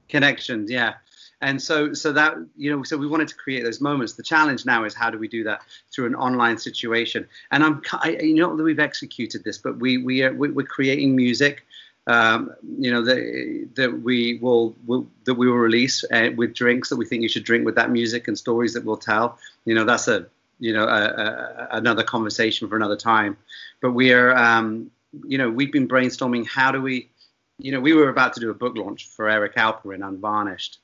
connections, 0.07 0.71
yeah. 0.71 0.93
And 1.41 1.61
so 1.61 1.93
so 1.93 2.11
that 2.13 2.35
you 2.57 2.75
know 2.75 2.83
so 2.83 2.97
we 2.97 3.07
wanted 3.07 3.29
to 3.29 3.35
create 3.35 3.63
those 3.63 3.79
moments. 3.79 4.13
The 4.13 4.23
challenge 4.23 4.65
now 4.65 4.83
is 4.83 4.93
how 4.93 5.09
do 5.09 5.17
we 5.17 5.27
do 5.27 5.43
that 5.45 5.61
through 5.91 6.07
an 6.07 6.15
online 6.15 6.57
situation? 6.57 7.27
And 7.51 7.63
I'm 7.63 7.81
I, 7.93 8.17
you 8.21 8.35
know 8.35 8.55
that 8.55 8.63
we've 8.63 8.79
executed 8.79 9.43
this, 9.43 9.57
but 9.57 9.79
we 9.79 9.97
we 9.97 10.23
are 10.23 10.33
we're 10.33 10.65
creating 10.65 11.15
music. 11.15 11.65
Um, 12.07 12.51
you 12.79 12.91
know 12.91 13.03
that 13.03 13.69
that 13.75 14.01
we 14.01 14.39
will, 14.41 14.75
will, 14.85 15.07
that 15.25 15.35
we 15.35 15.47
will 15.47 15.57
release 15.57 16.03
uh, 16.11 16.29
with 16.35 16.55
drinks 16.55 16.89
that 16.89 16.97
we 16.97 17.05
think 17.05 17.21
you 17.21 17.29
should 17.29 17.43
drink 17.43 17.65
with 17.65 17.75
that 17.75 17.91
music 17.91 18.27
and 18.27 18.37
stories 18.37 18.73
that 18.73 18.83
we'll 18.83 18.97
tell. 18.97 19.37
You 19.65 19.75
know 19.75 19.85
that's 19.85 20.07
a 20.07 20.25
you 20.59 20.73
know 20.73 20.83
a, 20.83 21.03
a, 21.03 21.67
another 21.71 22.03
conversation 22.03 22.67
for 22.67 22.75
another 22.75 22.97
time. 22.97 23.37
But 23.79 23.91
we 23.91 24.11
are 24.11 24.35
um, 24.35 24.91
you 25.25 25.37
know, 25.37 25.49
we've 25.49 25.71
been 25.71 25.87
brainstorming 25.87 26.47
how 26.47 26.71
do 26.71 26.81
we, 26.81 27.09
you 27.57 27.71
know, 27.71 27.79
we 27.79 27.93
were 27.93 28.09
about 28.09 28.33
to 28.33 28.39
do 28.39 28.49
a 28.49 28.53
book 28.53 28.77
launch 28.77 29.07
for 29.07 29.29
Eric 29.29 29.55
alperin 29.55 30.07
Unvarnished. 30.07 30.79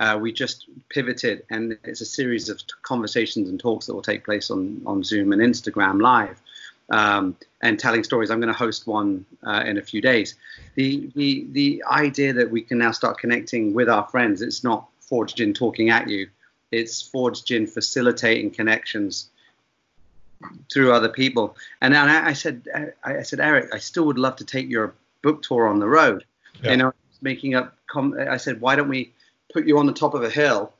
Uh, 0.00 0.18
we 0.18 0.32
just 0.32 0.66
pivoted, 0.88 1.44
and 1.50 1.76
it's 1.84 2.00
a 2.00 2.06
series 2.06 2.48
of 2.48 2.58
conversations 2.80 3.50
and 3.50 3.60
talks 3.60 3.84
that 3.84 3.94
will 3.94 4.00
take 4.00 4.24
place 4.24 4.50
on, 4.50 4.80
on 4.86 5.04
Zoom 5.04 5.32
and 5.32 5.42
Instagram 5.42 6.00
Live, 6.00 6.40
um, 6.88 7.36
and 7.60 7.78
telling 7.78 8.02
stories. 8.02 8.30
I'm 8.30 8.40
going 8.40 8.52
to 8.52 8.58
host 8.58 8.86
one 8.86 9.26
uh, 9.46 9.62
in 9.66 9.76
a 9.76 9.82
few 9.82 10.00
days. 10.00 10.36
The, 10.74 11.10
the 11.14 11.46
the 11.52 11.84
idea 11.86 12.32
that 12.32 12.50
we 12.50 12.62
can 12.62 12.78
now 12.78 12.92
start 12.92 13.18
connecting 13.18 13.74
with 13.74 13.90
our 13.90 14.08
friends. 14.08 14.40
It's 14.40 14.64
not 14.64 14.88
Ford's 15.00 15.34
Gin 15.34 15.52
talking 15.52 15.90
at 15.90 16.08
you. 16.08 16.30
It's 16.72 17.02
Ford's 17.02 17.42
Gin 17.42 17.66
facilitating 17.66 18.52
connections 18.52 19.28
through 20.72 20.94
other 20.94 21.10
people. 21.10 21.56
And 21.82 21.92
then 21.92 22.08
I, 22.08 22.28
I 22.28 22.32
said, 22.32 22.66
I, 23.04 23.18
I, 23.18 23.22
said, 23.22 23.40
Eric, 23.40 23.74
I 23.74 23.78
still 23.78 24.06
would 24.06 24.18
love 24.18 24.36
to 24.36 24.44
take 24.44 24.70
your 24.70 24.94
book 25.20 25.42
tour 25.42 25.68
on 25.68 25.78
the 25.78 25.88
road. 25.88 26.24
Yeah. 26.62 26.70
You 26.70 26.76
know, 26.78 26.92
making 27.20 27.54
up. 27.54 27.76
Com- 27.88 28.16
I 28.18 28.38
said, 28.38 28.60
why 28.60 28.76
don't 28.76 28.88
we 28.88 29.12
put 29.52 29.66
you 29.66 29.78
on 29.78 29.86
the 29.86 29.92
top 29.92 30.14
of 30.14 30.22
a 30.22 30.30
hill? 30.30 30.72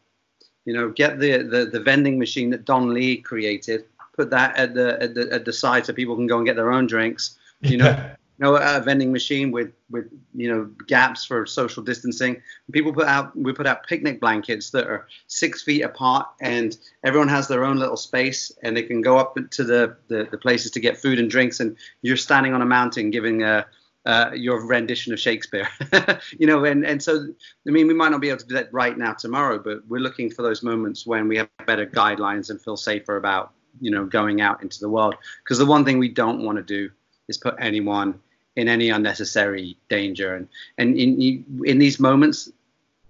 You 0.64 0.74
know, 0.74 0.90
get 0.90 1.18
the, 1.18 1.38
the, 1.42 1.66
the 1.66 1.80
vending 1.80 2.18
machine 2.18 2.50
that 2.50 2.64
Don 2.64 2.92
Lee 2.92 3.16
created, 3.16 3.84
put 4.14 4.30
that 4.30 4.56
at 4.56 4.74
the, 4.74 5.02
at 5.02 5.14
the 5.14 5.32
at 5.32 5.44
the 5.44 5.52
side 5.52 5.86
so 5.86 5.92
people 5.92 6.16
can 6.16 6.26
go 6.26 6.36
and 6.36 6.46
get 6.46 6.56
their 6.56 6.72
own 6.72 6.86
drinks. 6.86 7.36
You 7.62 7.76
know, 7.76 7.86
yeah 7.86 8.16
know, 8.40 8.56
a 8.56 8.80
vending 8.80 9.12
machine 9.12 9.52
with 9.52 9.72
with 9.90 10.06
you 10.34 10.50
know 10.50 10.70
gaps 10.86 11.24
for 11.24 11.46
social 11.46 11.82
distancing. 11.82 12.42
People 12.72 12.92
put 12.92 13.06
out 13.06 13.36
we 13.36 13.52
put 13.52 13.66
out 13.66 13.86
picnic 13.86 14.18
blankets 14.18 14.70
that 14.70 14.86
are 14.86 15.06
six 15.26 15.62
feet 15.62 15.82
apart, 15.82 16.26
and 16.40 16.76
everyone 17.04 17.28
has 17.28 17.48
their 17.48 17.64
own 17.64 17.76
little 17.76 17.98
space, 17.98 18.50
and 18.62 18.76
they 18.76 18.82
can 18.82 19.02
go 19.02 19.18
up 19.18 19.36
to 19.50 19.64
the 19.64 19.96
the, 20.08 20.26
the 20.30 20.38
places 20.38 20.70
to 20.72 20.80
get 20.80 20.96
food 20.96 21.18
and 21.18 21.30
drinks, 21.30 21.60
and 21.60 21.76
you're 22.02 22.16
standing 22.16 22.54
on 22.54 22.62
a 22.62 22.66
mountain 22.66 23.10
giving 23.10 23.42
a 23.42 23.66
uh, 24.06 24.30
your 24.34 24.66
rendition 24.66 25.12
of 25.12 25.20
Shakespeare, 25.20 25.68
you 26.38 26.46
know, 26.46 26.64
and, 26.64 26.84
and 26.86 27.02
so, 27.02 27.26
I 27.66 27.70
mean, 27.70 27.86
we 27.86 27.94
might 27.94 28.10
not 28.10 28.20
be 28.20 28.28
able 28.28 28.38
to 28.38 28.46
do 28.46 28.54
that 28.54 28.72
right 28.72 28.96
now 28.96 29.12
tomorrow, 29.12 29.58
but 29.58 29.86
we're 29.88 30.00
looking 30.00 30.30
for 30.30 30.42
those 30.42 30.62
moments 30.62 31.06
when 31.06 31.28
we 31.28 31.36
have 31.36 31.48
better 31.66 31.86
guidelines 31.86 32.50
and 32.50 32.60
feel 32.60 32.76
safer 32.76 33.16
about, 33.16 33.52
you 33.80 33.90
know, 33.90 34.06
going 34.06 34.40
out 34.40 34.62
into 34.62 34.80
the 34.80 34.88
world. 34.88 35.16
Because 35.44 35.58
the 35.58 35.66
one 35.66 35.84
thing 35.84 35.98
we 35.98 36.08
don't 36.08 36.44
want 36.44 36.56
to 36.56 36.62
do 36.62 36.90
is 37.28 37.36
put 37.36 37.54
anyone 37.58 38.18
in 38.56 38.68
any 38.68 38.90
unnecessary 38.90 39.76
danger. 39.88 40.34
And 40.34 40.48
and 40.78 40.96
in 40.96 41.44
in 41.64 41.78
these 41.78 42.00
moments, 42.00 42.50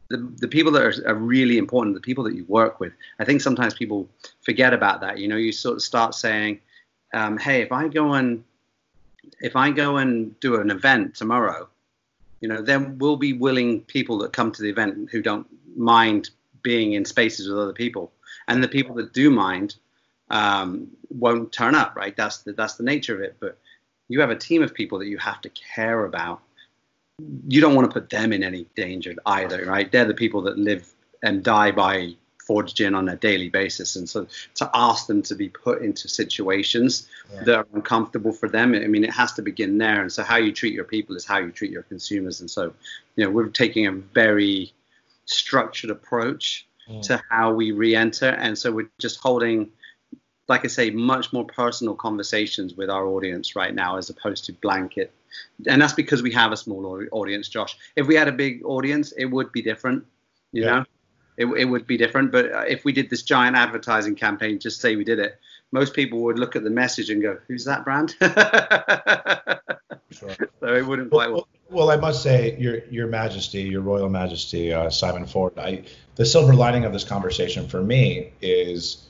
the, 0.08 0.18
the 0.38 0.48
people 0.48 0.72
that 0.72 0.82
are, 0.82 1.08
are 1.08 1.14
really 1.14 1.56
important, 1.56 1.94
the 1.94 2.00
people 2.00 2.24
that 2.24 2.34
you 2.34 2.44
work 2.46 2.80
with, 2.80 2.92
I 3.18 3.24
think 3.24 3.40
sometimes 3.40 3.74
people 3.74 4.08
forget 4.42 4.74
about 4.74 5.00
that. 5.00 5.18
You 5.18 5.28
know, 5.28 5.36
you 5.36 5.52
sort 5.52 5.76
of 5.76 5.82
start 5.82 6.14
saying, 6.14 6.60
um, 7.14 7.38
"Hey, 7.38 7.62
if 7.62 7.72
I 7.72 7.88
go 7.88 8.14
and 8.14 8.44
if 9.40 9.56
I 9.56 9.70
go 9.70 9.96
and 9.96 10.38
do 10.40 10.60
an 10.60 10.70
event 10.70 11.14
tomorrow, 11.14 11.68
you 12.40 12.48
know, 12.48 12.62
there 12.62 12.80
will 12.80 13.16
be 13.16 13.32
willing 13.32 13.82
people 13.82 14.18
that 14.18 14.32
come 14.32 14.52
to 14.52 14.62
the 14.62 14.70
event 14.70 15.10
who 15.10 15.22
don't 15.22 15.46
mind 15.76 16.30
being 16.62 16.94
in 16.94 17.04
spaces 17.04 17.48
with 17.48 17.58
other 17.58 17.72
people, 17.72 18.12
and 18.48 18.62
the 18.62 18.68
people 18.68 18.94
that 18.96 19.12
do 19.12 19.30
mind 19.30 19.76
um, 20.30 20.88
won't 21.10 21.52
turn 21.52 21.74
up. 21.74 21.96
Right? 21.96 22.16
That's 22.16 22.38
the 22.38 22.52
that's 22.52 22.74
the 22.74 22.84
nature 22.84 23.14
of 23.14 23.20
it. 23.22 23.36
But 23.40 23.58
you 24.08 24.20
have 24.20 24.30
a 24.30 24.36
team 24.36 24.62
of 24.62 24.74
people 24.74 24.98
that 24.98 25.06
you 25.06 25.18
have 25.18 25.40
to 25.42 25.50
care 25.50 26.04
about. 26.04 26.40
You 27.48 27.60
don't 27.60 27.74
want 27.74 27.90
to 27.90 27.92
put 27.92 28.08
them 28.08 28.32
in 28.32 28.42
any 28.42 28.66
danger 28.74 29.14
either, 29.26 29.64
right? 29.66 29.90
They're 29.90 30.06
the 30.06 30.14
people 30.14 30.42
that 30.42 30.58
live 30.58 30.90
and 31.22 31.42
die 31.42 31.70
by 31.70 32.14
Ford's 32.50 32.72
gin 32.72 32.96
on 32.96 33.08
a 33.08 33.14
daily 33.14 33.48
basis. 33.48 33.94
And 33.94 34.08
so 34.08 34.26
to 34.56 34.68
ask 34.74 35.06
them 35.06 35.22
to 35.22 35.36
be 35.36 35.48
put 35.48 35.82
into 35.82 36.08
situations 36.08 37.06
yeah. 37.32 37.44
that 37.44 37.54
are 37.58 37.66
uncomfortable 37.74 38.32
for 38.32 38.48
them, 38.48 38.74
I 38.74 38.88
mean, 38.88 39.04
it 39.04 39.12
has 39.12 39.32
to 39.34 39.42
begin 39.42 39.78
there. 39.78 40.02
And 40.02 40.10
so 40.10 40.24
how 40.24 40.34
you 40.34 40.50
treat 40.50 40.74
your 40.74 40.82
people 40.82 41.14
is 41.14 41.24
how 41.24 41.38
you 41.38 41.52
treat 41.52 41.70
your 41.70 41.84
consumers. 41.84 42.40
And 42.40 42.50
so, 42.50 42.72
you 43.14 43.24
know, 43.24 43.30
we're 43.30 43.50
taking 43.50 43.86
a 43.86 43.92
very 43.92 44.72
structured 45.26 45.90
approach 45.90 46.66
mm. 46.90 47.00
to 47.02 47.22
how 47.30 47.52
we 47.52 47.70
re-enter. 47.70 48.30
And 48.30 48.58
so 48.58 48.72
we're 48.72 48.90
just 48.98 49.20
holding 49.20 49.70
like 50.48 50.64
I 50.64 50.68
say, 50.68 50.90
much 50.90 51.32
more 51.32 51.44
personal 51.44 51.94
conversations 51.94 52.74
with 52.74 52.90
our 52.90 53.06
audience 53.06 53.54
right 53.54 53.72
now 53.72 53.96
as 53.96 54.10
opposed 54.10 54.46
to 54.46 54.52
blanket. 54.54 55.12
And 55.68 55.80
that's 55.80 55.92
because 55.92 56.20
we 56.20 56.32
have 56.32 56.50
a 56.50 56.56
small 56.56 57.06
audience, 57.12 57.48
Josh. 57.48 57.76
If 57.94 58.08
we 58.08 58.16
had 58.16 58.26
a 58.26 58.32
big 58.32 58.64
audience, 58.64 59.12
it 59.12 59.26
would 59.26 59.52
be 59.52 59.62
different, 59.62 60.04
you 60.50 60.64
yeah. 60.64 60.70
know? 60.70 60.84
It, 61.40 61.46
it 61.46 61.64
would 61.64 61.86
be 61.86 61.96
different. 61.96 62.32
But 62.32 62.52
uh, 62.52 62.64
if 62.68 62.84
we 62.84 62.92
did 62.92 63.08
this 63.08 63.22
giant 63.22 63.56
advertising 63.56 64.14
campaign, 64.14 64.58
just 64.58 64.80
say 64.82 64.94
we 64.94 65.04
did 65.04 65.18
it, 65.18 65.40
most 65.72 65.94
people 65.94 66.20
would 66.20 66.38
look 66.38 66.54
at 66.54 66.64
the 66.64 66.70
message 66.70 67.08
and 67.08 67.22
go, 67.22 67.38
"Who's 67.48 67.64
that 67.64 67.82
brand?" 67.82 68.10
sure. 70.10 70.36
So 70.60 70.74
it 70.74 70.86
wouldn't 70.86 71.10
quite 71.10 71.30
well, 71.30 71.48
well, 71.70 71.90
I 71.90 71.96
must 71.96 72.22
say, 72.22 72.58
Your 72.58 72.84
Your 72.90 73.06
Majesty, 73.06 73.62
Your 73.62 73.80
Royal 73.80 74.10
Majesty, 74.10 74.70
uh, 74.70 74.90
Simon 74.90 75.24
Ford. 75.24 75.58
I 75.58 75.84
the 76.16 76.26
silver 76.26 76.52
lining 76.52 76.84
of 76.84 76.92
this 76.92 77.04
conversation 77.04 77.66
for 77.68 77.82
me 77.82 78.32
is 78.42 79.06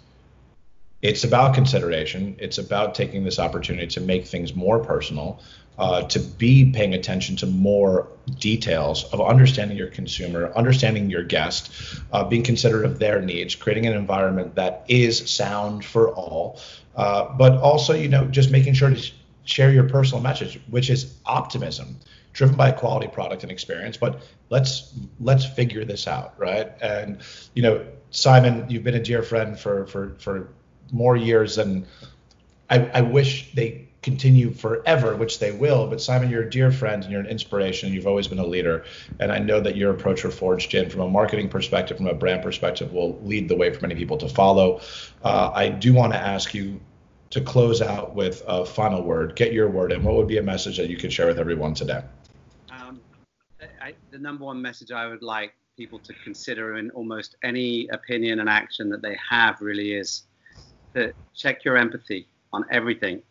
it's 1.03 1.25
about 1.25 1.55
consideration. 1.55 2.37
It's 2.39 2.59
about 2.59 2.95
taking 2.95 3.25
this 3.25 3.41
opportunity 3.41 3.89
to 3.89 4.01
make 4.01 4.27
things 4.27 4.55
more 4.55 4.79
personal, 4.79 5.41
uh, 5.81 6.03
to 6.03 6.19
be 6.21 6.71
paying 6.71 6.93
attention 6.93 7.37
to 7.37 7.47
more 7.47 8.07
details 8.39 9.05
of 9.15 9.21
understanding 9.23 9.79
your 9.79 9.87
consumer, 9.87 10.53
understanding 10.55 11.09
your 11.09 11.25
guest, 11.25 11.73
uh, 12.13 12.23
being 12.23 12.43
considerate 12.43 12.85
of 12.85 12.99
their 12.99 13.23
needs, 13.23 13.55
creating 13.55 13.87
an 13.87 13.95
environment 13.95 14.55
that 14.57 14.85
is 14.89 15.31
sound 15.31 15.83
for 15.83 16.15
all, 16.15 16.61
uh, 16.97 17.25
but 17.39 17.57
also, 17.63 17.95
you 17.95 18.09
know, 18.09 18.27
just 18.27 18.51
making 18.51 18.75
sure 18.75 18.91
to 18.91 19.11
share 19.45 19.73
your 19.73 19.89
personal 19.89 20.23
message, 20.23 20.61
which 20.69 20.91
is 20.91 21.17
optimism 21.25 21.97
driven 22.33 22.57
by 22.57 22.69
a 22.69 22.73
quality 22.73 23.09
product 23.09 23.43
and 23.43 23.51
experience 23.51 23.97
but 23.97 24.23
let's 24.51 24.95
let's 25.19 25.45
figure 25.45 25.85
this 25.85 26.07
out 26.07 26.33
right? 26.39 26.71
And 26.81 27.23
you 27.55 27.63
know 27.65 27.85
simon 28.13 28.71
you've 28.71 28.85
been 28.85 28.95
a 28.95 29.03
dear 29.03 29.25
friend 29.25 29.59
for 29.59 29.85
for 29.87 30.15
for 30.21 30.49
more 30.93 31.17
years 31.17 31.57
than 31.57 31.89
I, 32.69 32.87
I 32.95 33.01
wish 33.01 33.53
they 33.55 33.90
continue 34.03 34.51
forever, 34.51 35.15
which 35.15 35.39
they 35.39 35.53
will. 35.53 35.87
But 35.87 36.01
Simon, 36.01 36.31
you're 36.31 36.45
a 36.45 36.51
dear 36.51 36.73
friend 36.73 37.03
and 37.03 37.13
you're 37.13 37.21
an 37.21 37.27
inspiration. 37.27 37.93
You've 37.93 38.07
always 38.07 38.29
been 38.29 38.39
a 38.39 38.47
leader, 38.47 38.85
and 39.19 39.31
I 39.31 39.39
know 39.39 39.61
that 39.61 39.77
your 39.77 39.91
approach 39.93 40.23
for 40.23 40.31
Ford's 40.31 40.67
Gin, 40.67 40.89
from 40.89 41.01
a 41.03 41.09
marketing 41.09 41.49
perspective, 41.49 41.99
from 41.99 42.07
a 42.07 42.15
brand 42.15 42.43
perspective, 42.43 42.93
will 42.93 43.21
lead 43.23 43.49
the 43.49 43.57
way 43.57 43.73
for 43.73 43.81
many 43.83 43.95
people 43.95 44.17
to 44.19 44.29
follow. 44.29 44.81
Uh, 45.23 45.51
I 45.55 45.69
do 45.69 45.93
want 45.93 46.13
to 46.13 46.19
ask 46.19 46.55
you 46.55 46.81
to 47.31 47.41
close 47.41 47.81
out 47.81 48.15
with 48.15 48.43
a 48.47 48.65
final 48.65 49.03
word. 49.03 49.37
Get 49.37 49.53
your 49.53 49.69
word 49.69 49.93
in. 49.93 50.03
What 50.03 50.17
would 50.17 50.29
be 50.29 50.39
a 50.39 50.43
message 50.43 50.77
that 50.79 50.91
you 50.91 50.97
could 50.97 51.13
share 51.13 51.27
with 51.27 51.39
everyone 51.39 51.75
today? 51.75 52.03
Um, 52.71 53.01
I, 53.81 53.95
the 54.11 54.19
number 54.19 54.45
one 54.45 54.61
message 54.61 54.91
I 54.91 55.07
would 55.07 55.23
like 55.23 55.55
people 55.77 55.99
to 56.01 56.13
consider 56.25 56.77
in 56.77 56.91
almost 56.91 57.37
any 57.45 57.89
opinion 57.89 58.41
and 58.41 58.49
action 58.49 58.89
that 58.91 59.01
they 59.01 59.17
have 59.31 59.61
really 59.61 59.95
is 59.95 60.25
to 60.95 61.13
check 61.35 61.65
your 61.65 61.77
empathy 61.77 62.29
on 62.53 62.65
everything, 62.71 63.23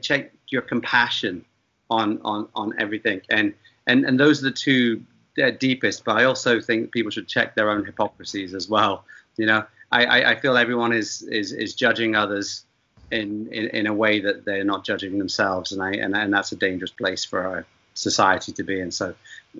check 0.00 0.32
your 0.48 0.62
compassion 0.62 1.44
on 1.90 2.20
on 2.24 2.48
on 2.54 2.74
everything, 2.78 3.20
and 3.30 3.54
and 3.86 4.04
and 4.04 4.18
those 4.18 4.40
are 4.40 4.44
the 4.44 4.56
two 4.56 5.02
uh, 5.42 5.50
deepest. 5.50 6.04
But 6.04 6.16
I 6.16 6.24
also 6.24 6.60
think 6.60 6.92
people 6.92 7.10
should 7.10 7.28
check 7.28 7.54
their 7.54 7.70
own 7.70 7.84
hypocrisies 7.84 8.54
as 8.54 8.68
well. 8.68 9.04
You 9.36 9.46
know, 9.46 9.64
I, 9.90 10.04
I, 10.04 10.30
I 10.32 10.40
feel 10.40 10.56
everyone 10.56 10.92
is 10.92 11.22
is 11.22 11.52
is 11.52 11.74
judging 11.74 12.14
others 12.14 12.64
in, 13.10 13.48
in 13.52 13.68
in 13.68 13.86
a 13.86 13.94
way 13.94 14.20
that 14.20 14.44
they're 14.44 14.64
not 14.64 14.84
judging 14.84 15.18
themselves, 15.18 15.72
and 15.72 15.82
I 15.82 15.92
and 15.92 16.14
and 16.14 16.32
that's 16.32 16.52
a 16.52 16.56
dangerous 16.56 16.92
place 16.92 17.24
for 17.24 17.44
our 17.44 17.66
society 17.94 18.52
to 18.52 18.62
be 18.62 18.80
in. 18.80 18.90
So, 18.90 19.14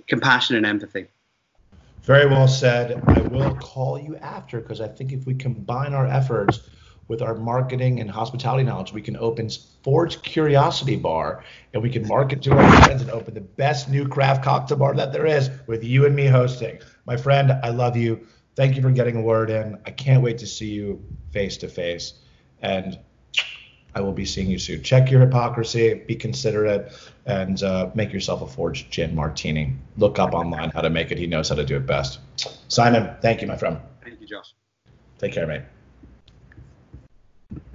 compassion 0.07 0.57
and 0.57 0.66
empathy. 0.66 1.07
Very 2.03 2.27
well 2.27 2.49
said. 2.49 3.03
I 3.07 3.20
will 3.23 3.55
call 3.57 3.99
you 3.99 4.16
after 4.16 4.61
because 4.61 4.81
I 4.81 4.88
think 4.88 5.12
if 5.12 5.27
we 5.27 5.35
combine 5.35 5.92
our 5.92 6.07
efforts 6.07 6.61
with 7.11 7.23
our 7.23 7.35
marketing 7.35 7.99
and 7.99 8.09
hospitality 8.09 8.62
knowledge, 8.62 8.92
we 8.92 9.03
can 9.03 9.16
open 9.16 9.51
Forge 9.83 10.23
Curiosity 10.23 10.94
Bar 10.94 11.44
and 11.75 11.83
we 11.83 11.90
can 11.90 12.07
market 12.07 12.40
to 12.42 12.53
our 12.53 12.83
friends 12.85 13.03
and 13.03 13.11
open 13.11 13.35
the 13.35 13.40
best 13.40 13.90
new 13.90 14.07
craft 14.07 14.44
cocktail 14.44 14.79
bar 14.79 14.94
that 14.94 15.12
there 15.12 15.27
is 15.27 15.51
with 15.66 15.83
you 15.83 16.07
and 16.07 16.14
me 16.14 16.27
hosting. 16.27 16.79
My 17.07 17.16
friend, 17.16 17.51
I 17.64 17.70
love 17.70 17.96
you. 17.96 18.29
Thank 18.55 18.77
you 18.77 18.83
for 18.83 18.92
getting 18.92 19.16
a 19.16 19.20
word 19.23 19.51
in. 19.51 19.77
I 19.85 19.90
can't 19.90 20.23
wait 20.23 20.38
to 20.38 20.46
see 20.46 20.70
you 20.70 21.05
face 21.33 21.57
to 21.59 21.68
face. 21.68 22.14
And 22.62 22.96
I 23.92 24.03
will 24.03 24.12
be 24.12 24.25
seeing 24.25 24.49
you 24.49 24.61
soon. 24.61 24.81
Check 24.85 25.11
your 25.11 25.20
hypocrisy, 25.20 25.94
be 25.94 26.14
considerate, 26.14 26.92
and 27.27 27.61
uh, 27.64 27.90
make 27.92 28.12
yourself 28.12 28.40
a 28.40 28.46
Ford's 28.46 28.85
gin 28.85 29.16
martini. 29.16 29.73
Look 29.96 30.20
up 30.20 30.33
online 30.33 30.70
how 30.70 30.83
to 30.83 30.90
make 30.90 31.11
it. 31.11 31.18
He 31.18 31.27
knows 31.27 31.49
how 31.49 31.57
to 31.57 31.64
do 31.64 31.77
it 31.77 31.87
best. 31.87 32.20
Simon, 32.68 33.16
thank 33.20 33.42
you, 33.42 33.49
my 33.49 33.57
friend. 33.57 33.79
Thank 34.01 34.20
you, 34.20 34.29
Josh. 34.29 34.55
Take 35.18 35.33
care, 35.33 35.49
mate. 35.49 35.62